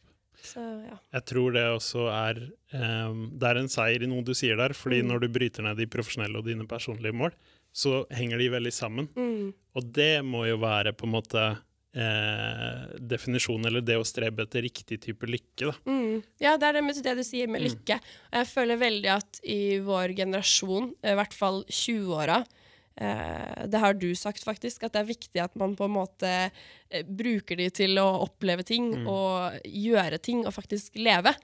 [0.48, 0.96] Så ja.
[1.18, 2.38] Jeg tror det også er
[2.72, 5.08] um, Det er en seier i noe du sier der, fordi Mm.
[5.10, 7.34] når du bryter ned de profesjonelle og dine personlige mål,
[7.74, 9.10] så henger de veldig sammen.
[9.18, 9.50] Mm.
[9.76, 11.44] Og det må jo være på en måte
[11.96, 15.74] eh, definisjonen, eller det å strebe etter riktig type lykke, da.
[15.88, 16.22] Mm.
[16.44, 18.00] Ja, det er det, det du sier med lykke.
[18.34, 22.57] Jeg føler veldig at i vår generasjon, i hvert fall 20-åra eh,
[22.98, 26.30] Det har du sagt, faktisk, at det er viktig at man på en måte
[26.90, 31.36] eh, bruker de til å oppleve ting og gjøre ting og faktisk leve.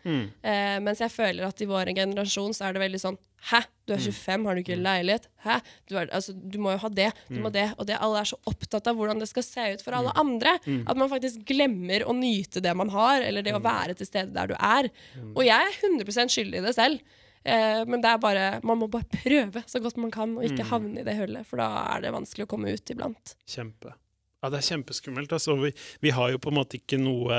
[0.42, 3.92] Eh, mens jeg føler at i vår generasjon så er det veldig sånn Hæ, du
[3.92, 5.26] er 25, har du ikke leilighet?
[5.44, 5.58] Hæ,
[5.92, 7.66] du, er, altså, du må jo ha det, du må det.
[7.76, 7.98] Og det.
[8.00, 10.54] Alle er så opptatt av hvordan det skal se ut for alle andre,
[10.88, 14.32] at man faktisk glemmer å nyte det man har, eller det å være til stede
[14.32, 14.88] der du er.
[15.36, 17.04] Og jeg er 100% skyldig i det selv.
[17.44, 20.70] Eh, men det er bare, man må bare prøve så godt man kan, og ikke
[20.70, 23.36] havne i det hullet, for da er det vanskelig å komme ut iblant.
[23.50, 23.96] Kjempe.
[24.44, 25.32] Ja, det er kjempeskummelt.
[25.36, 25.72] Altså, vi,
[26.04, 27.38] vi har jo på en måte ikke noe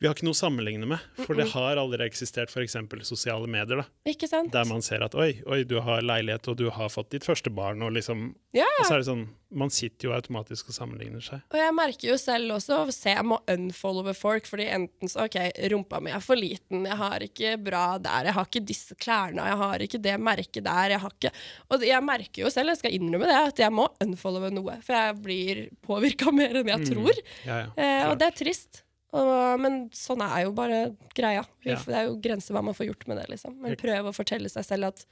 [0.00, 2.72] Vi har ikke noe å sammenligne med, for det har aldri eksistert f.eks.
[3.04, 4.48] sosiale medier, da, Ikke sant?
[4.54, 7.52] der man ser at oi, oi, du har leilighet, og du har fått ditt første
[7.52, 9.26] barn, og liksom Ja, Og så er det sånn
[9.60, 11.44] Man sitter jo automatisk og sammenligner seg.
[11.52, 15.36] Og jeg merker jo selv også se, jeg må unfollowe folk, fordi enten så OK,
[15.74, 19.48] rumpa mi er for liten, jeg har ikke bra der, jeg har ikke disse klærne,
[19.52, 21.34] jeg har ikke det merket der, jeg har ikke
[21.68, 24.96] Og jeg merker jo selv, jeg skal innrømme det, at jeg må unfollowe noe, for
[24.96, 27.26] jeg blir påvirka mer enn jeg tror.
[27.44, 27.74] Ja, ja.
[27.74, 28.86] Eh, og det er trist.
[29.12, 31.44] Men sånn er jo bare greia.
[31.64, 31.76] Vi, Ja.
[31.82, 33.56] Det er jo grenser hva man får gjort med det, liksom.
[33.60, 35.04] Men prøv å fortelle seg selv at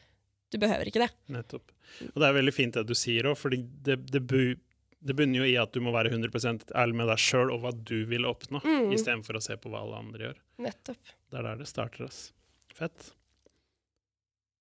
[0.50, 1.11] du behøver ikke det.
[1.28, 1.72] Nettopp.
[2.14, 5.44] Og det er veldig fint det du sier òg, for det, det, det bunner jo
[5.44, 8.62] i at du må være 100% ærlig med deg sjøl og hva du vil oppnå,
[8.62, 8.92] Mm.
[8.94, 10.38] istedenfor å se på hva alle andre gjør.
[10.58, 11.12] Nettopp.
[11.30, 12.04] Det er der det starter.
[12.06, 12.32] ass.
[12.74, 13.11] Fett.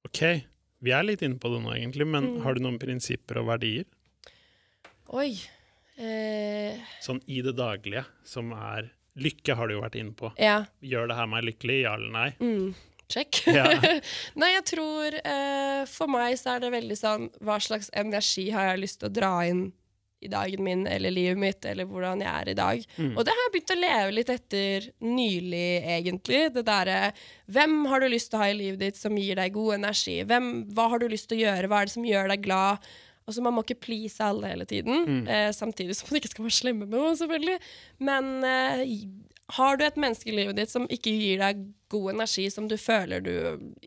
[0.08, 0.43] OK,
[0.82, 2.41] vi er litt inne på det nå, egentlig, men Mm.
[2.43, 3.86] har du noen prinsipper og verdier
[5.10, 5.39] Oi.
[5.97, 10.32] Eh, sånn i det daglige som er Lykke har du jo vært inne på.
[10.41, 10.60] ja.
[10.82, 11.80] Gjør det her meg lykkelig?
[11.84, 12.30] Ja eller nei?
[12.39, 12.75] Mm.
[13.08, 13.41] Check.
[13.47, 13.69] Ja.
[14.41, 18.73] Nei, jeg tror eh, For meg så er det veldig sånn Hva slags energi har
[18.73, 19.69] jeg lyst til å dra inn
[20.19, 22.86] i dagen min eller livet mitt, eller hvordan jeg er i dag.
[22.97, 23.12] Mm.
[23.13, 26.39] Og det har jeg begynt å leve litt etter nylig, egentlig.
[26.56, 27.12] Det derre
[27.53, 30.15] Hvem har du lyst til å ha i livet ditt som gir deg god energi?
[30.25, 31.69] Hvem, hva har du lyst til å gjøre?
[31.69, 32.89] Hva er det som gjør deg glad?
[33.28, 35.28] Altså, Man må ikke please alle hele tiden, Mm.
[35.28, 37.60] eh, samtidig som man ikke skal være slemme med noen, selvfølgelig.
[38.00, 38.86] Men eh,
[39.58, 42.76] har du et menneske i livet ditt som ikke gir deg god energi, som du
[42.78, 43.34] føler du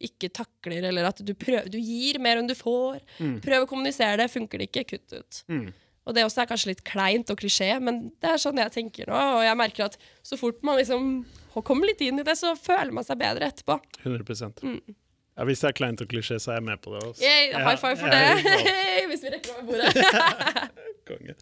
[0.01, 3.01] ikke takler, eller at du, prøver, du gir mer enn du får,
[3.45, 4.31] prøv å kommunisere det.
[4.33, 5.43] Funker det ikke, kutt ut.
[5.49, 5.73] Mm.
[6.09, 9.07] Og det også er kanskje litt kleint og klisjé, men det er sånn jeg tenker
[9.13, 9.19] nå.
[9.37, 11.25] Og jeg merker at så fort man liksom
[11.65, 13.77] kommer litt inn i det, så føler man seg bedre etterpå.
[14.05, 14.81] 100 Mm.
[15.41, 17.01] Ja, Hvis det er kleint og klisjé, så er jeg med på det.
[17.09, 17.25] Også.
[17.25, 19.09] Yay, high five for jeg er det!
[19.11, 19.91] Hvis vi rekker over bordet.
[21.11, 21.35] Konge.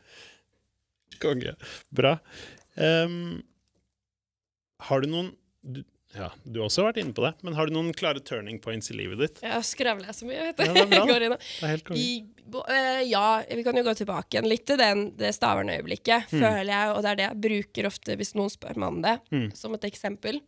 [1.22, 1.54] Konge.
[1.98, 2.14] Bra.
[2.78, 3.40] Um,
[4.86, 5.32] har du noen
[5.66, 5.80] du,
[6.14, 8.88] Ja, du har også vært inne på det, men har du noen klare turning points
[8.92, 9.40] i livet ditt?
[9.44, 10.64] Jeg skravler så mye, vet du.
[10.64, 11.02] Ja, det er bra.
[11.10, 12.00] Går inn og- Det er helt konge.
[12.00, 16.30] I, bo- eh, ja, vi kan jo gå tilbake igjen litt til den, det Stavern-øyeblikket,
[16.32, 16.38] Mm.
[16.46, 16.94] føler jeg.
[16.94, 19.48] Og det er det jeg bruker ofte hvis noen spør meg om det, Mm.
[19.58, 20.40] som et eksempel.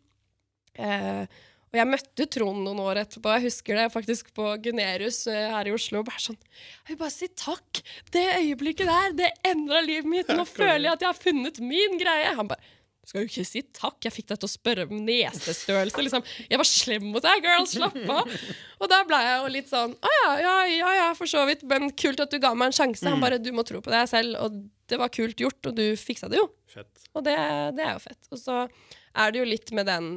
[0.81, 1.27] Eh,
[1.71, 3.31] og jeg møtte Trond noen år etterpå.
[3.37, 6.03] Jeg husker det faktisk på Gunerius eh, her i Oslo.
[6.07, 7.83] Bare sånn, jeg vil bare si takk!
[8.11, 10.35] Det øyeblikket der, det endra livet mitt!
[10.35, 12.35] Nå føler jeg at jeg har funnet min greie!
[12.41, 14.99] Han bare du skal jo ikke si takk, jeg fikk deg til å spørre om
[15.07, 16.03] nesestørrelse.
[16.05, 16.25] Liksom.
[16.53, 18.35] Jeg var slem mot deg, girl, slapp av.
[18.77, 21.65] Og da ble jeg jo litt sånn Å ja, ja, ja, ja, for så vidt,
[21.69, 23.09] men kult at du ga meg en sjanse.
[23.09, 25.85] Han bare Du må tro på deg selv, og det var kult gjort, og du
[25.99, 26.47] fiksa det jo.
[26.71, 27.09] Fett.
[27.17, 27.39] Og det,
[27.79, 28.21] det er jo fett.
[28.31, 30.13] Og så er det jo litt med den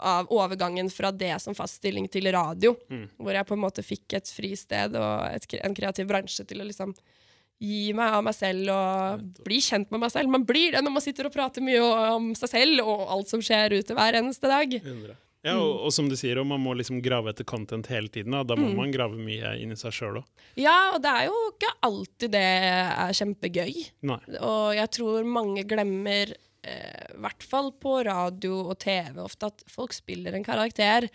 [0.00, 2.74] av overgangen fra det som fast stilling til radio.
[2.90, 3.08] Mm.
[3.18, 6.68] Hvor jeg på en måte fikk et fristed og et, en kreativ bransje til å
[6.68, 6.94] liksom
[7.62, 10.30] gi meg av meg selv og bli kjent med meg selv.
[10.34, 11.82] Man blir det når man sitter og prater mye
[12.16, 14.72] om seg selv og alt som skjer ute hver eneste dag.
[14.80, 15.14] 100.
[15.42, 18.30] Ja, og, og som du sier, man må liksom grave etter content hele tiden.
[18.34, 18.76] Da, da må Mm.
[18.78, 20.26] man grave mye inn i seg sjøl òg.
[20.58, 23.72] Ja, og det er jo ikke alltid det er kjempegøy.
[24.06, 24.20] Nei.
[24.38, 26.30] Og jeg tror mange glemmer,
[26.62, 31.08] eh, hvert fall på radio og TV, ofte at folk spiller en karakter.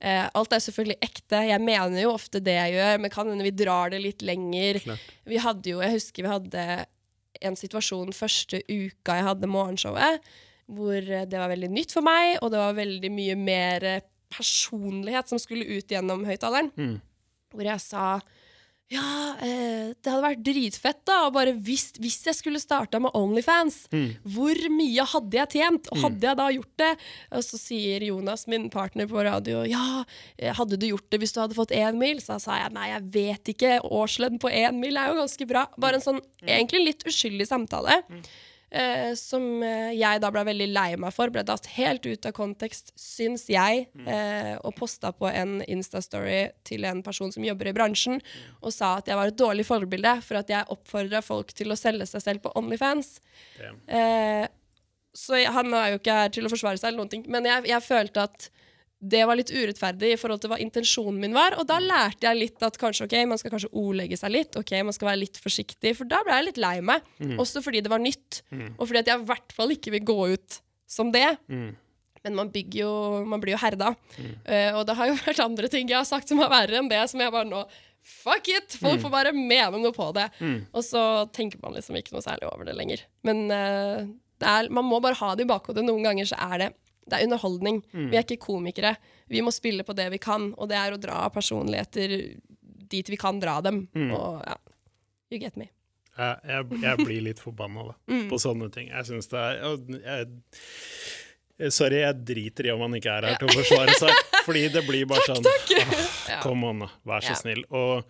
[0.00, 1.44] Eh, alt er selvfølgelig ekte.
[1.50, 4.80] Jeg mener jo ofte det jeg gjør, men kan hende vi drar det litt lenger.
[4.84, 5.14] Klart.
[5.28, 6.66] Vi hadde jo, Jeg husker vi hadde
[7.44, 10.22] en situasjon første uka jeg hadde morgenshowet,
[10.70, 14.06] hvor eh, det var veldig nytt for meg, og det var veldig mye mer eh,
[14.34, 16.72] personlighet som skulle ut gjennom høyttaleren.
[16.74, 16.96] Mm.
[17.54, 18.06] Hvor jeg sa
[18.92, 23.10] ja, eh, det hadde vært dritfett da, og bare hvis, hvis jeg skulle starta med
[23.16, 24.10] Onlyfans, Mm.
[24.34, 25.88] hvor mye hadde jeg tjent?
[25.90, 26.90] Og hadde jeg da gjort det?
[27.32, 30.04] Og så sier Jonas, min partner på radio, ja,
[30.38, 32.20] eh, hadde du gjort det hvis du hadde fått én mil?
[32.20, 35.66] Så sa jeg nei, jeg vet ikke, årslønn på én mil er jo ganske bra.
[35.78, 38.02] Bare en sånn egentlig litt uskyldig samtale.
[38.74, 41.30] Eh, som eh, jeg da ble veldig lei meg for.
[41.30, 43.86] Ble datt helt ut av kontekst, syns jeg.
[44.02, 48.18] Eh, og posta på en Insta-story til en person som jobber i bransjen,
[48.60, 51.78] og sa at jeg var et dårlig forbilde for at jeg oppfordra folk til å
[51.78, 53.16] selge seg selv på Onlyfans.
[53.86, 54.44] Eh,
[55.14, 57.46] så jeg, han er jo ikke her til å forsvare seg, eller noen ting, men
[57.46, 58.50] jeg, jeg følte at
[59.04, 61.58] det var litt urettferdig i forhold til hva intensjonen min var.
[61.60, 64.56] Og da lærte jeg litt at kanskje, okay, man skal kanskje ordlegge seg litt.
[64.56, 65.94] ok, Man skal være litt forsiktig.
[65.98, 67.06] For da ble jeg litt lei meg.
[67.40, 68.42] Også fordi det var nytt.
[68.78, 71.26] Og fordi at jeg i hvert fall ikke vil gå ut som det.
[71.48, 71.72] Mm.
[72.24, 73.94] Men man jo Man blir jo herda.
[74.48, 76.88] Uh, og det har jo vært andre ting jeg har sagt som er verre enn
[76.88, 77.66] det, som jeg bare nå
[78.04, 78.74] Fuck it!
[78.76, 80.26] Folk får bare mene noe på det.
[80.76, 83.00] Og så tenker man liksom ikke noe særlig over det lenger.
[83.24, 84.04] Men uh,
[84.36, 85.84] det er, man må bare ha det i bakhodet.
[85.86, 86.68] Noen ganger så er det
[87.06, 87.82] det er underholdning.
[87.92, 88.94] Vi er ikke komikere.
[89.28, 92.14] Vi må spille på det vi kan, og det er å dra personligheter
[92.94, 93.86] dit vi kan dra dem.
[94.14, 94.56] Og ja,
[95.32, 95.70] you get me.
[96.14, 98.28] Jeg, jeg, jeg blir litt forbanna da, Mm.
[98.30, 98.88] på sånne ting.
[98.92, 103.36] Jeg syns det er jeg, jeg, Sorry, jeg driter i om han ikke er her
[103.38, 104.22] til å forsvare seg.
[104.46, 105.44] Fordi det blir bare sånn
[106.32, 106.40] Ja.
[106.42, 106.86] Kom an.
[107.06, 107.38] Vær så Ja.
[107.38, 107.62] snill.
[107.70, 108.02] Og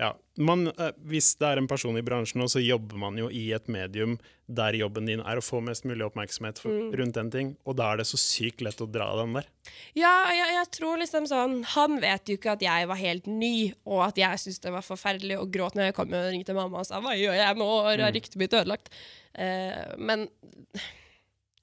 [0.00, 0.08] ja,
[0.42, 3.68] man, eh, hvis det er en person i bransjen, så jobber man jo i et
[3.70, 4.16] medium
[4.50, 6.88] der jobben din er å få mest mulig oppmerksomhet for, Mm.
[6.98, 9.46] rundt en ting, og da er det så sykt lett å dra den der.
[9.94, 13.72] Ja, jeg, jeg tror liksom sånn Han vet jo ikke at jeg var helt ny,
[13.86, 16.82] og at jeg syntes det var forferdelig og gråt når jeg kom og ringte mamma
[16.82, 18.90] og sa 'hva gjør jeg nå', og er ryktet mitt ødelagt.
[19.38, 20.28] Uh, men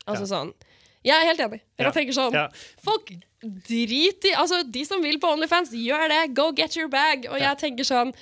[0.07, 0.53] altså sånn
[1.05, 1.61] Jeg er helt enig.
[1.81, 2.35] Jeg tenker sånn.
[2.85, 3.09] Folk
[3.41, 6.21] driter i Altså, de som vil på Onlyfans, gjør det.
[6.37, 7.25] Go get your bag.
[7.31, 8.13] Og jeg tenker sånn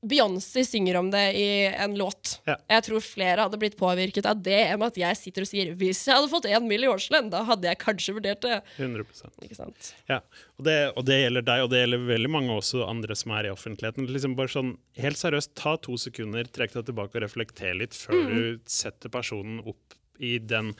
[0.00, 2.38] Beyoncé synger om det i en låt.
[2.48, 2.54] Ja.
[2.72, 6.00] Jeg tror flere hadde blitt påvirket av det enn at jeg sitter og sier hvis
[6.08, 6.86] jeg hadde fått én mill.
[6.88, 8.62] årslønn, da hadde jeg kanskje vurdert det.
[8.80, 9.90] 100% Ikke sant?
[10.08, 10.22] Ja,
[10.56, 13.50] og det, og det gjelder deg, og det gjelder veldig mange også andre som er
[13.50, 14.08] i offentligheten.
[14.08, 18.24] Liksom bare sånn, Helt seriøst, ta to sekunder, trekk deg tilbake og reflekter litt før
[18.28, 20.74] du setter personen opp i den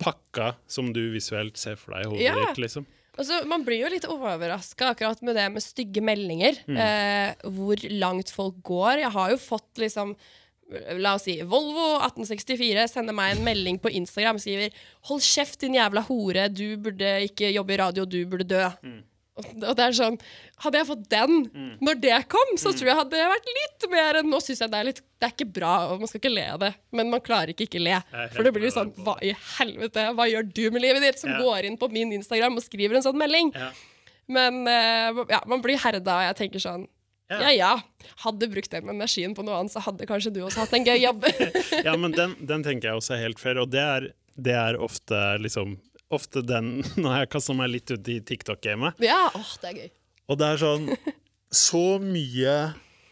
[0.00, 2.34] pakka som du visuelt ser for deg i hodet Ja.
[2.46, 2.58] ditt.
[2.64, 2.86] liksom.
[3.20, 6.56] Altså, man blir jo litt overraska akkurat med det med stygge meldinger.
[6.68, 9.00] Eh, hvor langt folk går.
[9.04, 10.16] Jeg har jo fått liksom
[11.02, 14.70] La oss si Volvo 1864 sender meg en melding på Instagram skriver
[15.08, 16.48] 'Hold kjeft, din jævla hore.
[16.48, 18.04] Du burde ikke jobbe i radio.
[18.06, 18.70] Du burde dø'.
[18.70, 19.02] Og
[19.38, 20.16] og det er sånn
[20.60, 21.36] Hadde jeg fått den
[21.80, 24.88] når det kom, så tror jeg hadde vært litt mer Nå syns jeg det er
[24.90, 27.52] litt Det er ikke bra, og man skal ikke le av det, men man klarer
[27.54, 27.96] ikke ikke le.
[28.34, 30.08] For det blir sånn Hva i helvete?
[30.18, 31.22] Hva gjør du med livet ditt?
[31.22, 31.38] Som Ja.
[31.46, 33.52] går inn på min Instagram og skriver en sånn melding.
[33.54, 33.70] Ja.
[34.30, 36.88] Men uh, ja, man blir herda, og jeg tenker sånn
[37.30, 37.38] Ja.
[37.46, 37.72] ja ja,
[38.24, 40.98] hadde brukt den energien på noe annet, så hadde kanskje du også hatt en gøy
[41.04, 41.24] jobb.
[41.86, 44.78] Ja, men den, den tenker jeg også er helt fair, og det er, det er
[44.82, 45.78] ofte liksom
[46.10, 48.98] Ofte den når jeg kaster meg litt ut i TikTok-gamet.
[49.04, 49.90] ja, åh, det er gøy.
[50.30, 50.84] Og det er sånn
[51.50, 52.56] Så mye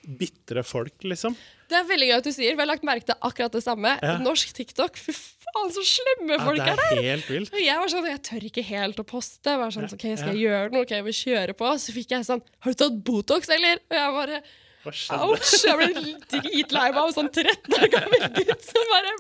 [0.09, 1.35] bitre folk, liksom.
[1.69, 3.61] Det er veldig gøy at du sier, for jeg har lagt merke til akkurat det
[3.61, 3.91] samme.
[4.01, 4.15] Ja.
[4.25, 7.01] Norsk TikTok, fy faen, så slemme Ja, folk det er der!
[7.03, 7.53] er helt vildt.
[7.53, 9.53] Og jeg var sånn, jeg tør ikke helt å poste.
[9.53, 10.87] Jeg var sånn, ok, Skal jeg gjøre noe?
[10.87, 11.73] Ok, jeg vil kjøre på.
[11.83, 13.83] Så fikk jeg sånn Har du tatt Botox, eller?
[13.91, 14.41] Og jeg bare
[14.89, 15.27] Hva skjedde?
[15.29, 15.51] Ouch!
[15.69, 19.13] Jeg ble dritlei meg av sånn 13 år gammel gutt som bare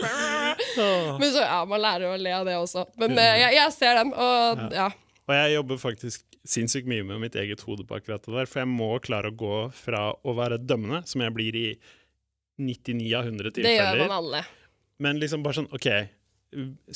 [1.20, 2.86] Men så, ja, man lærer å le av det også.
[3.00, 4.88] Men eh, jeg, jeg ser den, og ja.
[5.28, 8.62] Og jeg jobber faktisk sinnssykt mye med mitt eget hode på akkurat det der, for
[8.62, 11.66] jeg må klare å gå fra å være dømmende, som jeg blir i
[12.64, 14.40] 99 av 100 tilfeller Det gjør man alle.
[15.04, 15.88] men liksom bare sånn OK,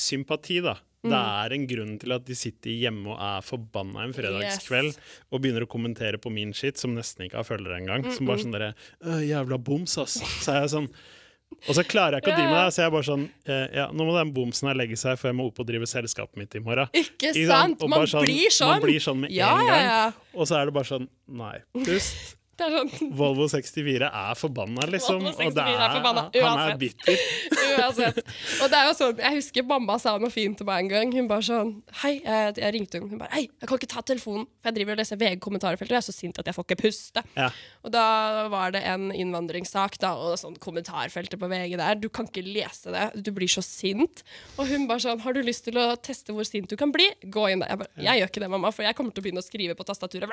[0.01, 0.73] sympati, da.
[1.03, 1.09] Mm.
[1.11, 4.93] Det er en grunn til at de sitter hjemme og er forbanna en fredagskveld
[5.31, 8.05] og begynner å kommentere på min shit, som nesten ikke har følgere engang.
[8.15, 8.69] Som bare sånn derre
[9.03, 10.19] «Øh, Jævla boms, ass.
[10.43, 10.87] Så er jeg sånn
[11.67, 13.65] Og så klarer jeg ikke å drive med det, så jeg er bare sånn eh,
[13.77, 16.39] Ja, nå må den bomsen her legge seg, for jeg må opp og drive selskapet
[16.39, 16.87] mitt i morgen.
[16.97, 17.77] Ikke sant?
[17.83, 18.71] Sånn, Man sånn- blir sånn.
[18.73, 19.83] Man blir sånn med Ja, en ja, gang.
[19.91, 20.39] ja.
[20.39, 22.37] Og så er det bare sånn Nei, pust.
[22.61, 25.17] Er sånn Volvo 64 er forbanna, liksom.
[25.23, 26.79] Volvo og det 64 er forbanna, han er uansett.
[26.83, 27.23] bitter.
[27.73, 28.19] Uansett.
[28.61, 31.13] Og det er jo sånn, Jeg husker mamma sa noe fint til meg en gang.
[31.17, 31.71] Hun bare sånn
[32.03, 33.09] Hei, jeg, jeg ringte henne.
[33.09, 35.97] Hun bare Hei, jeg kan ikke ta telefonen, for jeg driver og leser VG-kommentarfeltet, og
[35.97, 37.23] jeg er så sint at jeg får ikke puste.
[37.39, 37.49] Ja.
[37.83, 38.05] Og da
[38.53, 41.97] var det en innvandringssak, da, og sånn kommentarfeltet på VG der.
[42.03, 44.21] Du kan ikke lese det, du blir så sint.
[44.59, 47.09] Og hun bare sånn Har du lyst til å teste hvor sint du kan bli?
[47.33, 47.73] Gå inn der.
[47.73, 49.75] Jeg bare Jeg gjør ikke det, mamma, for jeg kommer til å begynne å skrive
[49.79, 50.29] på tastaturet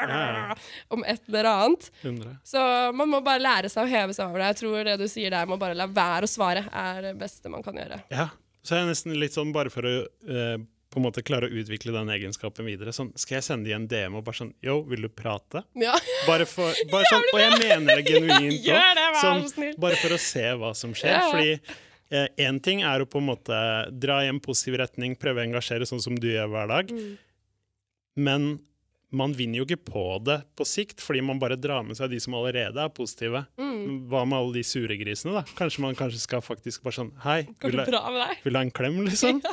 [0.90, 1.90] om et eller annet.
[2.10, 2.34] 100.
[2.46, 2.60] Så
[2.96, 4.50] man må bare lære seg å heve seg over det.
[4.52, 7.52] Jeg tror det du sier der, må bare la være å svare, er det beste
[7.52, 8.02] man kan gjøre.
[8.12, 8.28] Ja.
[8.60, 11.58] Så er det nesten litt sånn, bare for å eh, på en måte klare å
[11.60, 14.80] utvikle den egenskapen videre, sånn Skal jeg sende de en DM og bare sånn Yo,
[14.90, 15.62] vil du prate?
[15.78, 15.94] Ja.
[16.26, 19.46] Bare for, bare sånn, og jeg mener det genuint det, Sånn,
[19.80, 21.14] bare for å se hva som skjer.
[21.14, 21.30] Ja.
[21.30, 21.78] Fordi
[22.42, 23.56] én ting er å på en måte
[23.92, 26.90] dra i en positiv retning, prøve å engasjere sånn som du gjør hver dag.
[26.90, 27.12] Mm.
[28.26, 28.48] Men
[29.10, 32.20] man vinner jo ikke på det på sikt, fordi man bare drar med seg de
[32.22, 33.42] som allerede er positive.
[33.58, 34.04] Mm.
[34.10, 35.42] Hva med alle de sure grisene, da?
[35.58, 39.42] Kanskje man kanskje skal faktisk bare sånn Hei, vil du, ha en klem, liksom?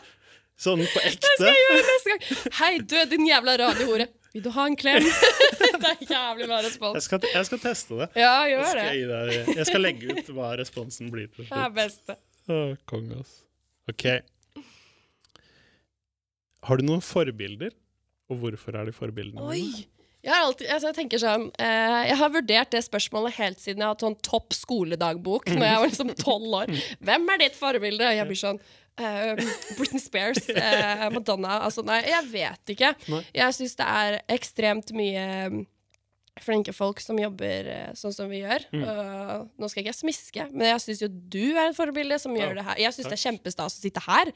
[0.58, 1.22] Sånn på ekte.
[1.22, 2.54] Det skal jeg gjøre neste gang.
[2.58, 4.08] Hei, du, din jævla radiohore.
[4.34, 5.06] Vil du ha en klem?
[5.62, 7.06] det er jævlig bra Jeg respons.
[7.06, 8.08] skal, jeg skal teste det.
[8.18, 8.96] Ja, gjør gjør skal det.
[8.96, 11.78] jeg, deg, jeg skal legge ut hva responsen blir til Det er slutt.
[11.78, 12.18] beste.
[12.50, 12.58] Å,
[12.90, 13.36] konge, ass.
[13.94, 14.08] OK.
[16.68, 17.78] Har du noen forbilder?
[18.32, 19.44] Og hvorfor er de forbildene?
[19.48, 19.88] Oi!
[20.26, 23.84] Jeg har, alltid, altså jeg, tenker sånn, eh, jeg har vurdert det spørsmålet helt siden
[23.84, 26.74] jeg hatt sånn topp skoledagbok Når jeg var liksom tolv år.
[27.06, 28.10] Hvem er ditt forbilde?
[28.10, 28.60] Og jeg blir sånn
[29.00, 29.40] eh,
[29.78, 32.92] Britney Spears, eh, Madonna altså Nei, jeg vet ikke.
[33.38, 35.28] Jeg syns det er ekstremt mye
[36.44, 38.66] flinke folk som jobber eh, sånn som vi gjør.
[38.74, 42.36] Og nå skal jeg ikke smiske, men jeg syns jo du er et forbilde som
[42.38, 42.78] gjør Ja, det her.
[42.86, 44.32] Jeg syns det er kjempestas å sitte her.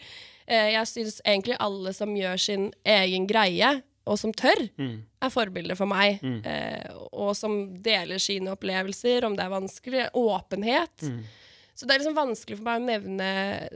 [0.47, 5.03] Eh, jeg syns egentlig alle som gjør sin egen greie, og som tør, Mm.
[5.21, 6.19] er forbilder for meg.
[6.23, 10.07] Eh, og som deler sine opplevelser, om det er vanskelig.
[10.17, 11.05] Åpenhet.
[11.05, 11.23] Mm.
[11.75, 13.69] Så det er liksom vanskelig for meg å nevne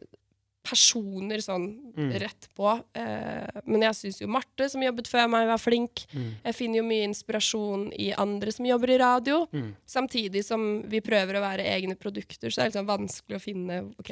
[0.66, 2.10] personer sånn Mm.
[2.20, 2.68] rett på.
[2.98, 6.06] Eh, men jeg syns jo Marte, som jobbet før meg, var flink.
[6.12, 6.32] Mm.
[6.44, 9.46] Jeg finner jo mye inspirasjon i andre som jobber i radio.
[9.54, 9.70] Mm.
[9.88, 13.80] Samtidig som vi prøver å være egne produkter, så er det liksom vanskelig å finne
[14.00, 14.12] ok,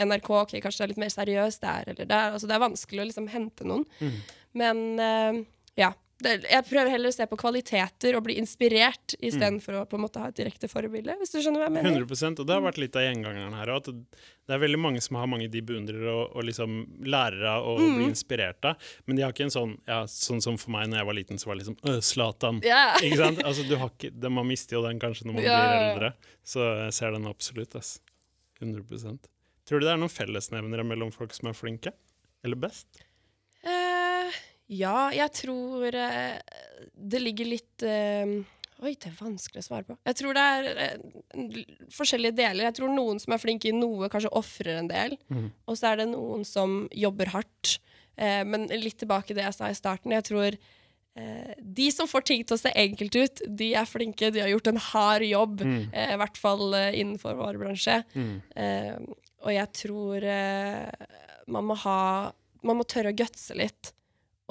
[0.00, 2.32] NRK, ok, kanskje det er litt mer seriøst der eller der.
[2.32, 3.84] Altså, det er vanskelig å liksom hente noen.
[4.00, 4.18] Mm.
[4.54, 5.44] Men eh,
[5.76, 5.92] ja.
[6.16, 9.98] Det, jeg prøver heller å se på kvaliteter og bli inspirert istedenfor for å på
[9.98, 11.12] en måte ha et direkte forbilde.
[11.20, 11.98] Hvis du skjønner hva jeg mener.
[12.06, 13.90] 100% Og det har vært litt av gjengangeren her òg.
[14.46, 17.82] Det er veldig mange som har mange de beundrer og, og liksom lærer av og
[17.82, 17.98] Mm.
[17.98, 18.88] blir inspirert av.
[19.04, 21.38] Men de har ikke en sånn ja, sånn som for meg når jeg var liten,
[21.42, 22.62] så var det liksom «Øh, Zlatan.
[22.64, 22.96] Yeah.
[23.04, 23.42] Ikke sant?
[23.44, 25.66] Altså, du har ikke, det, man mister jo den kanskje når man yeah.
[25.68, 26.12] blir eldre.
[26.46, 27.76] Så jeg ser den absolutt.
[27.76, 27.98] Ass.
[28.62, 29.28] 100%
[29.66, 31.92] Tror du det er noen fellesnevnere mellom folk som er flinke?
[32.46, 32.86] Eller best?
[34.72, 36.38] Ja, jeg tror eh,
[36.94, 38.38] det ligger litt eh,
[38.76, 39.94] Oi, det er vanskelig å svare på.
[40.04, 41.60] Jeg tror det er eh,
[41.94, 42.66] forskjellige deler.
[42.66, 45.14] Jeg tror noen som er flinke i noe, kanskje ofrer en del.
[45.32, 45.46] Mm.
[45.64, 47.78] Og så er det noen som jobber hardt.
[48.16, 50.14] Men litt tilbake til det jeg sa i starten.
[50.14, 50.54] Jeg tror
[51.60, 54.30] de som får ting til å se enkelt ut, de er flinke.
[54.32, 55.64] De har gjort en hard jobb.
[55.68, 55.82] Mm.
[55.92, 56.64] I hvert fall
[56.96, 57.98] innenfor vår bransje.
[58.16, 58.38] Mm.
[59.44, 60.28] Og jeg tror
[61.52, 62.00] man må ha
[62.64, 63.92] Man må tørre å gutse litt.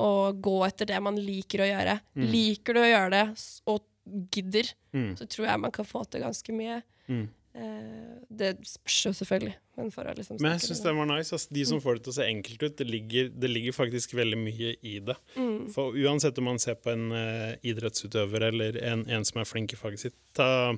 [0.01, 1.99] Og gå etter det man liker å gjøre.
[2.17, 2.25] Mm.
[2.34, 3.25] Liker du å gjøre det,
[3.71, 3.86] og
[4.31, 5.15] gidder, Mm.
[5.17, 6.81] så tror jeg man kan få til ganske mye.
[7.10, 7.27] Mm.
[7.55, 11.31] Eh, det spørs jo selvfølgelig, men liksom Men jeg syns det var nice.
[11.31, 14.13] Altså, De som får det til å se enkelt ut, det ligger, det ligger faktisk
[14.13, 15.15] veldig mye i det.
[15.38, 15.71] Mm.
[15.71, 19.71] For uansett om man ser på en uh, idrettsutøver eller en, en som er flink
[19.73, 20.75] i faget sitt Ta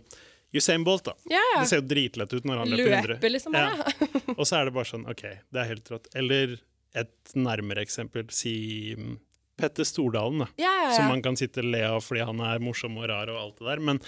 [0.53, 1.13] Usain Bolt, da.
[1.29, 1.61] Ja, ja.
[1.61, 3.29] Det ser jo dritlett ut når han løper 100.
[3.33, 3.73] Liksom Ja.
[4.37, 6.07] Og så er det bare sånn OK, det er helt rått.
[6.15, 6.59] Eller
[6.95, 9.15] et nærmere eksempel, si mm,
[9.57, 10.47] Petter Stordalen, da.
[10.61, 13.31] Ja, ja, Som man kan sitte og le av fordi han er morsom og rar
[13.33, 13.83] og alt det der.
[13.89, 14.01] Men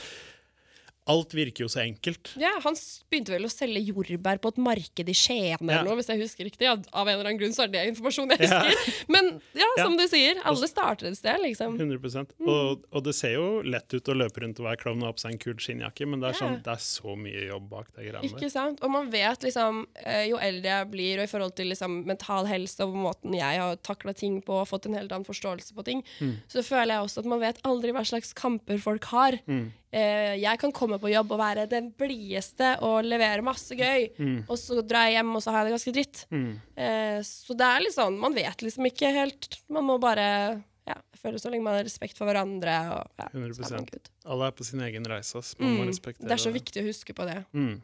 [1.09, 2.33] alt virker jo så enkelt.
[2.39, 2.75] ja, han
[3.09, 5.83] begynte vel å selge jordbær på et marked i Skien eller Ja.
[5.87, 6.67] noe, hvis jeg husker riktig.
[6.67, 8.61] Ja, av en eller annen grunn så er det informasjon jeg Ja.
[8.61, 9.05] husker.
[9.09, 9.83] Men ja, Ja.
[9.83, 11.77] som du sier, alle starter et sted, liksom.
[11.79, 11.99] 100
[12.39, 12.47] Mm.
[12.47, 15.13] og, og det ser jo lett ut å løpe rundt og være klovn og ha
[15.13, 16.39] på seg en kul skinnjakke, men det er, Ja.
[16.47, 18.23] sånn, det er så mye jobb bak det greiene.
[18.29, 18.79] Ikke sant?
[18.83, 22.45] Og man vet liksom, eh, jo eldre jeg blir, og i forhold til liksom, mental
[22.45, 25.83] helse og måten jeg har takla ting på, og fått en helt annen forståelse på
[25.83, 26.03] ting,
[26.47, 29.39] så føler jeg også at man vet aldri hva slags kamper folk har.
[29.47, 29.71] Mm.
[29.91, 34.43] Eh, jeg kan komme på jobb og være den blideste og levere masse gøy, Mm.
[34.47, 36.25] og så drar jeg hjem, og så har jeg det ganske dritt.
[36.29, 36.51] Mm.
[36.77, 39.59] Eh, så det er litt sånn, man vet liksom ikke helt.
[39.69, 42.75] Man må bare ja, jeg føler så lenge man har respekt for hverandre.
[42.95, 44.07] Og, ja, så er man 100%.
[44.25, 45.35] Alle er på sin egen reise.
[45.59, 45.89] Man Man må Mm.
[45.89, 47.45] respektere Det er så viktig å huske på det.
[47.53, 47.81] Mm.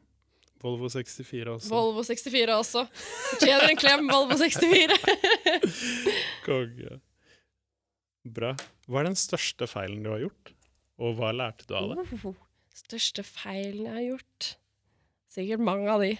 [0.63, 1.69] Volvo 64 også.
[1.69, 2.87] Volvo 64 også.
[3.29, 4.97] Fortjener en klem, Volvo 64.
[6.45, 6.99] Konge.
[8.25, 8.55] Bra.
[8.89, 10.54] Hva er den største feilen du har gjort,
[11.01, 12.05] og hva lærte du av det?
[12.23, 12.37] Oh,
[12.75, 14.55] største feilen jeg har gjort?
[15.35, 16.15] Sikkert mange av de.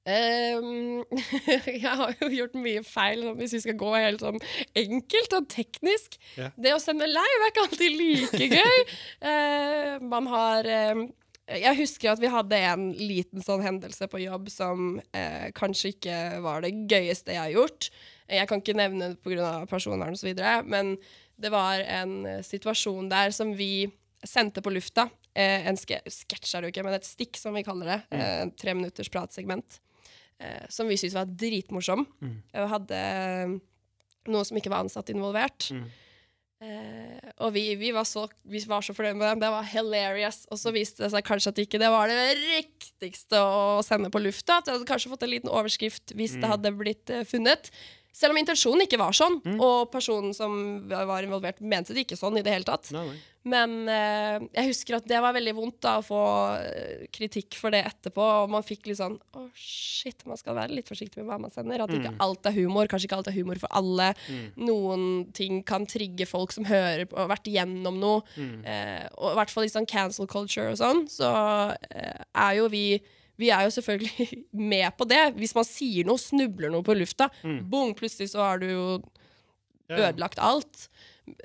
[0.00, 1.04] Um,
[1.68, 4.40] jeg har jo gjort mye feil, sånn, hvis vi skal gå helt sånn
[4.80, 6.16] enkelt og teknisk.
[6.38, 6.54] Yeah.
[6.56, 8.84] Det å sende live er ikke alltid like gøy.
[9.26, 11.04] uh, man har um,
[11.50, 16.18] Jeg husker at vi hadde en liten sånn hendelse på jobb som eh, kanskje ikke
[16.44, 17.88] var det gøyeste jeg har gjort.
[18.30, 19.64] Jeg kan ikke nevne det pga.
[19.66, 20.30] personvern osv.,
[20.70, 20.94] men
[21.40, 23.86] det var en eh, situasjon der som vi
[24.26, 25.08] sendte på lufta.
[25.34, 28.00] Eh, en ske sketsj er det jo ikke, men et stikk, som vi kaller det.
[28.12, 29.80] Eh, en tre minutters pratsegment.
[30.40, 32.06] Eh, som vi syntes var dritmorsom.
[32.20, 32.36] Mm.
[32.60, 33.00] Og hadde
[34.30, 35.70] noen som ikke var ansatt involvert.
[35.72, 35.88] Mm.
[36.60, 39.40] Eh, og vi, vi, var så, vi var så fornøyd med den.
[39.44, 40.42] Det var hilarious.
[40.52, 44.20] Og så viste det seg kanskje at ikke det var det riktigste å sende på
[44.20, 44.58] lufta.
[44.60, 46.50] At vi hadde kanskje fått en liten overskrift hvis det Mm.
[46.52, 47.72] hadde blitt eh, funnet.
[48.12, 50.54] Selv om intensjonen ikke var sånn, og personen som
[50.90, 52.90] var involvert, mente det ikke sånn i det hele tatt.
[52.94, 53.18] Nei, nei.
[53.48, 56.18] Men eh, jeg husker at det var veldig vondt da å få
[56.60, 58.20] eh, kritikk for det etterpå.
[58.42, 61.54] Og man fikk litt sånn Å, shit, man skal være litt forsiktig med hva man
[61.54, 61.80] sender.
[61.80, 62.90] At ikke alt er humor.
[62.90, 64.10] Kanskje ikke alt er humor for alle.
[64.60, 65.06] Noen
[65.36, 68.20] ting kan trigge folk som hører på og har vært igjennom noe.
[68.36, 71.32] Eh, og i hvert fall i sånn cancel culture og sånn, så
[71.94, 72.84] eh, er jo vi
[73.40, 74.42] vi er jo selvfølgelig
[74.74, 75.22] med på det.
[75.40, 78.84] Hvis man sier noe, snubler noe på lufta, bong, plutselig så har du jo
[79.90, 80.88] ødelagt alt.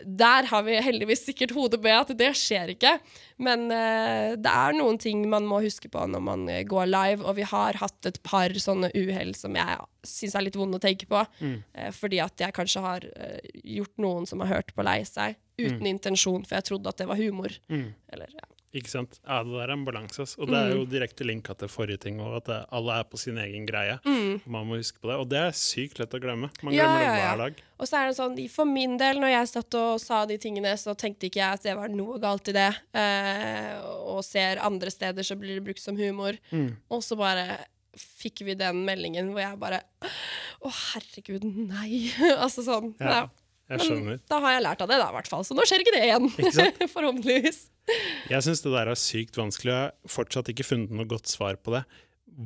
[0.02, 2.96] Der har vi heldigvis sikkert hodet med at det skjer ikke.
[3.44, 7.26] Men uh, det er noen ting man må huske på når man eh, går live,
[7.26, 10.84] og vi har hatt et par sånne uhell som jeg syns er litt vonde å
[10.84, 11.22] tenke på.
[11.42, 15.38] Eh, fordi at jeg kanskje har uh, gjort noen som har hørt på lei seg,
[15.62, 17.54] uten intensjon, for jeg trodde at det var humor.
[17.72, 17.90] Mm.
[18.16, 18.55] Eller, ja.
[18.76, 19.14] Ikke sant?
[19.24, 20.26] Ja, det der er en balanse.
[20.38, 20.76] Og det er Mm.
[20.76, 23.98] jo direkte linka til forrige ting og at alle er på sin egen greie.
[24.04, 24.42] Mm.
[24.46, 25.16] Man må huske på det.
[25.22, 26.50] Og det er sykt lett å glemme.
[26.62, 27.62] Man Ja, glemmer det hver dag.
[27.80, 30.74] Og så er det sånn, for min del, når jeg satt og sa de tingene,
[30.78, 32.76] så tenkte ikke jeg at det var noe galt i det.
[32.94, 33.80] Eh,
[34.12, 36.36] og ser andre steder så blir det brukt som humor.
[36.52, 36.76] Mm.
[36.92, 37.60] Og så bare
[37.96, 39.82] fikk vi den meldingen hvor jeg bare
[40.66, 42.10] Å, herregud, nei.
[42.44, 42.94] altså sånn.
[43.00, 43.28] Ja, Ja.
[43.70, 45.46] Men da har jeg lært av det, da, i hvert fall.
[45.48, 46.28] Så nå skjer ikke det igjen.
[46.38, 46.88] Ikke?
[46.96, 47.64] Forhåpentligvis.
[48.30, 51.30] Jeg syns det der er sykt vanskelig, og jeg har fortsatt ikke funnet noe godt
[51.32, 51.86] svar på det.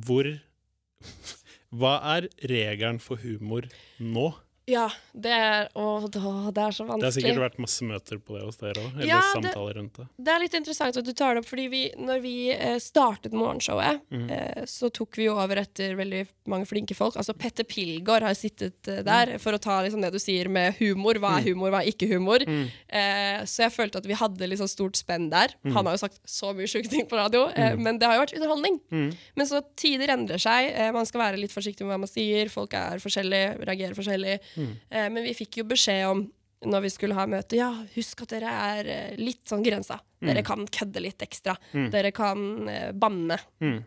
[0.06, 0.30] Hvor
[1.80, 3.68] Hva er regelen for humor
[4.02, 4.30] nå?
[4.70, 6.20] Ja, det er Å, det
[6.62, 9.20] er så Det har sikkert vært masse møter på det hos dere òg, eller Ja,
[9.34, 10.06] samtaler rundt det.
[10.20, 13.34] Det er litt interessant at du tar det opp, fordi vi, når vi eh, startet
[13.36, 14.30] morgenshowet, Mhm.
[14.30, 17.16] eh, så tok vi jo over etter veldig mange flinke folk.
[17.16, 20.74] Altså Petter Pilgaard har sittet eh, der for å ta liksom det du sier med
[20.78, 21.14] humor.
[21.20, 22.44] Hva er humor, hva er ikke humor?
[22.46, 25.54] Eh, så jeg følte at vi hadde litt sånn stort spenn der.
[25.64, 28.24] Han har jo sagt så mye sjuke ting på radio, eh, men det har jo
[28.24, 28.80] vært underholdning.
[29.36, 30.70] Men så tider endrer seg.
[30.74, 32.48] Eh, man skal være litt forsiktig med hva man sier.
[32.52, 34.38] Folk er forskjellige, reagerer forskjellig.
[34.90, 36.26] Eh, men vi fikk jo beskjed om
[36.60, 39.96] når vi skulle ha møte, ja, husk at dere er eh, litt sånn grensa.
[40.20, 41.54] Dere kan kødde litt ekstra.
[41.72, 43.38] Dere kan eh, banne.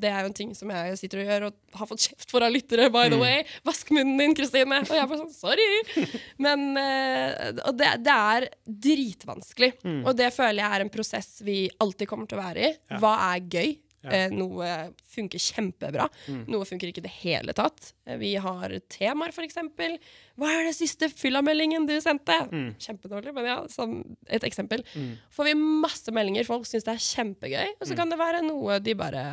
[0.02, 2.42] Det er jo en ting som jeg sitter og gjør, og har fått kjeft for
[2.42, 3.44] av lyttere, by the way.
[3.70, 4.80] Vask munnen din, Kristine!
[4.88, 6.10] Og jeg bare sånn, sorry!
[6.48, 9.72] Men eh, og det, det er dritvanskelig.
[10.02, 12.74] Og det føler jeg er en prosess vi alltid kommer til å være i.
[12.90, 12.98] Ja.
[13.04, 13.76] Hva er gøy?
[14.04, 14.12] Ja.
[14.12, 14.70] Eh, noe
[15.14, 16.10] funker kjempebra.
[16.52, 17.94] Noe funker ikke i det hele tatt.
[18.06, 19.98] Eh, Vi har temaer, eksempel.
[20.38, 22.36] Hva er det siste fyllameldingen du sendte?
[22.84, 24.84] Kjempedårlig, men ja, som et eksempel.
[25.32, 27.76] Får vi masse meldinger, folk syns det er kjempegøy.
[27.80, 29.26] Og så kan det være noe de bare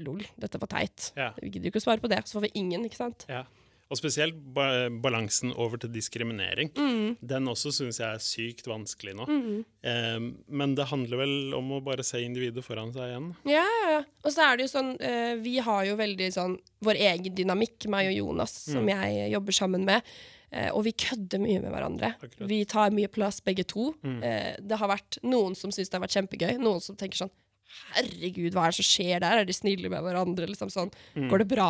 [0.00, 1.10] Lol, dette var teit.
[1.18, 1.34] Ja.
[1.36, 2.22] Vi gidder ikke å svare på det.
[2.24, 3.26] Så får vi ingen, ikke sant?
[3.28, 3.42] Ja.
[3.92, 6.70] Og spesielt ba balansen over til diskriminering.
[6.72, 7.16] Mm.
[7.20, 9.26] Den også syns jeg er sykt vanskelig nå.
[9.84, 13.30] Eh, men det handler vel om å bare se individet foran seg igjen.
[13.50, 14.02] Ja, ja, ja.
[14.24, 17.90] Og så er det jo sånn, eh, vi har jo veldig sånn vår egen dynamikk,
[17.92, 20.08] meg og Jonas, som jeg jobber sammen med.
[20.52, 22.14] Eh, og vi kødder mye med hverandre.
[22.18, 22.48] Akkurat.
[22.48, 23.92] Vi tar mye plass, begge to.
[24.04, 27.32] Eh, det har vært noen som syns det har vært kjempegøy, noen som tenker sånn
[27.92, 29.40] Herregud, hva er det som skjer der?
[29.42, 30.46] Er de snille med hverandre?
[30.48, 30.90] Liksom sånn,
[31.30, 31.68] Går det bra?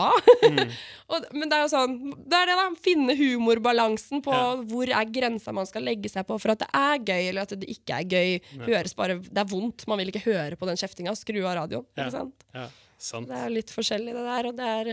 [1.13, 1.97] og, men det er jo sånn
[2.27, 2.67] Det er det, da.
[2.85, 4.57] Finne humorbalansen på Ja.
[4.71, 7.55] hvor er grensa man skal legge seg på for at det er gøy, eller at
[7.59, 8.37] det ikke er gøy.
[8.67, 9.87] Høres bare, Det er vondt.
[9.91, 11.15] Man vil ikke høre på den kjeftinga.
[11.19, 11.87] Skru av radioen.
[11.97, 12.05] Ja.
[12.07, 12.47] Ikke sant?
[12.55, 13.29] Ja, sant.
[13.31, 14.51] Det er litt forskjellig, det der.
[14.53, 14.93] Og det er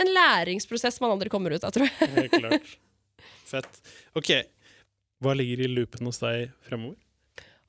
[0.00, 2.10] en læringsprosess man aldri kommer ut av, tror jeg.
[2.16, 2.72] Helt klart.
[3.50, 3.80] Fett.
[4.16, 4.30] OK.
[5.20, 6.96] Hva ligger i loopen hos deg fremover?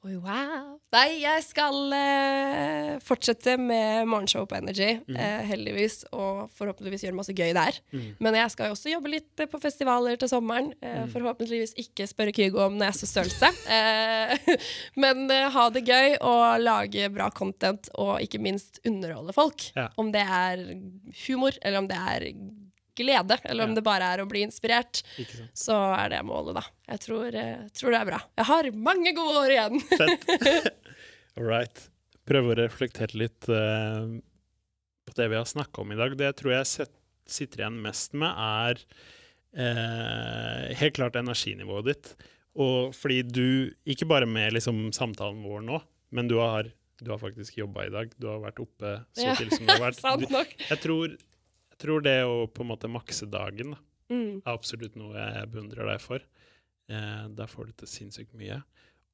[0.01, 0.79] Oi, wow.
[0.95, 7.35] Nei, jeg skal uh, fortsette med morgenshow på Energy, eh, heldigvis, og forhåpentligvis gjøre masse
[7.37, 7.77] gøy der.
[8.17, 10.71] Men jeg skal jo også jobbe litt eh, på festivaler til sommeren.
[10.81, 13.51] Eh, Forhåpentligvis ikke spørre Kygo om nesestørrelse.
[15.03, 19.69] Men ha det gøy og lage bra content, og ikke minst underholde folk.
[19.77, 19.91] Ja.
[20.01, 20.65] Om det er
[21.27, 22.27] humor, eller om det er
[23.03, 23.79] glede, eller om Ja.
[23.79, 25.01] det bare er å bli inspirert
[25.57, 26.63] så er det målet, da.
[26.93, 28.19] Jeg tror, eh, tror det er bra.
[28.37, 29.79] Jeg har mange gode år igjen.
[29.91, 30.27] Fett.
[31.37, 31.87] All right.
[32.27, 34.05] Prøve å reflektere litt uh,
[35.07, 36.13] på det vi har snakka om i dag.
[36.19, 36.89] Det jeg tror jeg
[37.31, 38.83] sitter igjen mest med, er
[39.57, 42.13] uh, helt klart energinivået ditt.
[42.59, 43.47] Og fordi du,
[43.87, 45.79] ikke bare med liksom, samtalen vår nå,
[46.11, 46.67] men du har,
[46.99, 48.11] du har faktisk jobba i dag.
[48.19, 50.01] Du har vært oppe så Ja, til som du har vært.
[50.21, 50.55] Du, nok.
[50.67, 51.15] jeg, tror,
[51.82, 54.41] tror det å på en måte makse dagen da, Mm.
[54.43, 56.19] er absolutt noe jeg beundrer deg for.
[56.91, 58.57] Eh, der får du til sinnssykt mye.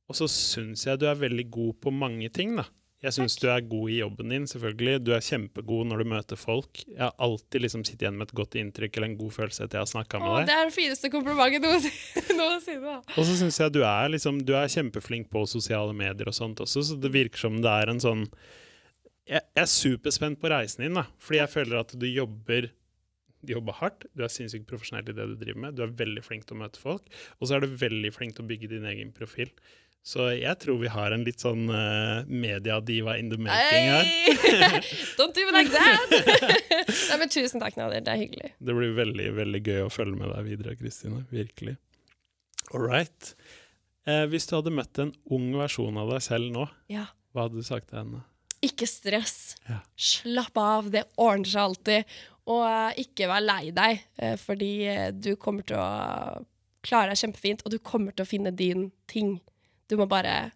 [0.09, 2.63] Og så syns jeg du er veldig god på mange ting, da.
[3.03, 5.03] Jeg syns du er god i jobben din, selvfølgelig.
[5.05, 6.79] Du er kjempegod når du møter folk.
[6.87, 9.77] Jeg har alltid liksom sittet igjen med et godt inntrykk eller en god følelse etter
[9.77, 10.47] jeg har snakka Å, deg.
[10.49, 11.61] det er det fineste komplimentet
[12.39, 12.95] noensinne.
[13.19, 16.63] Og så syns jeg du er liksom Du er kjempeflink på sosiale medier og sånt
[16.65, 18.25] også, så det virker som det er en sånn
[19.27, 21.07] Jeg, er superspent på reisen din, da.
[21.19, 22.69] Fordi jeg føler at du jobber
[23.47, 26.23] du jobber hardt, du er sinnssykt profesjonell i det du driver med, du er veldig
[26.25, 27.05] flink til å møte folk,
[27.37, 29.51] og så er du veldig flink til å bygge din egen profil.
[30.07, 34.07] Så jeg tror vi har en litt sånn uh, mediadiva in the making her.
[35.19, 36.13] Don't do it like that!
[37.11, 38.05] Nei, men tusen takk, Nader.
[38.05, 38.53] Det er hyggelig.
[38.55, 41.25] Det blir veldig veldig gøy å følge med deg videre, Kristine.
[41.33, 41.75] Virkelig.
[42.71, 43.33] All right.
[44.07, 47.09] Eh, hvis du hadde møtt en ung versjon av deg selv nå, Ja.
[47.35, 48.23] hva hadde du sagt til henne?
[48.67, 49.55] Ikke stress.
[49.69, 49.79] Ja.
[49.95, 52.17] Slapp av, det ordner seg alltid.
[52.47, 55.87] Og eh, ikke vær lei deg, eh, fordi eh, du kommer til å
[56.87, 59.37] klare deg kjempefint, og du kommer til å finne din ting.
[59.91, 60.53] Du må bare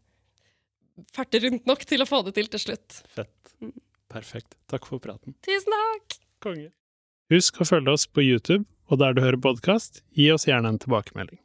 [1.15, 3.01] farte rundt nok til å få det til til slutt.
[3.11, 3.55] Fett.
[4.11, 4.55] Perfekt.
[4.71, 5.35] Takk for praten.
[5.43, 6.19] Tusen takk!
[6.43, 6.71] Konge.
[7.31, 10.79] Husk å følge oss på YouTube, og der du hører podkast, gi oss gjerne en
[10.81, 11.39] tilbakemelding.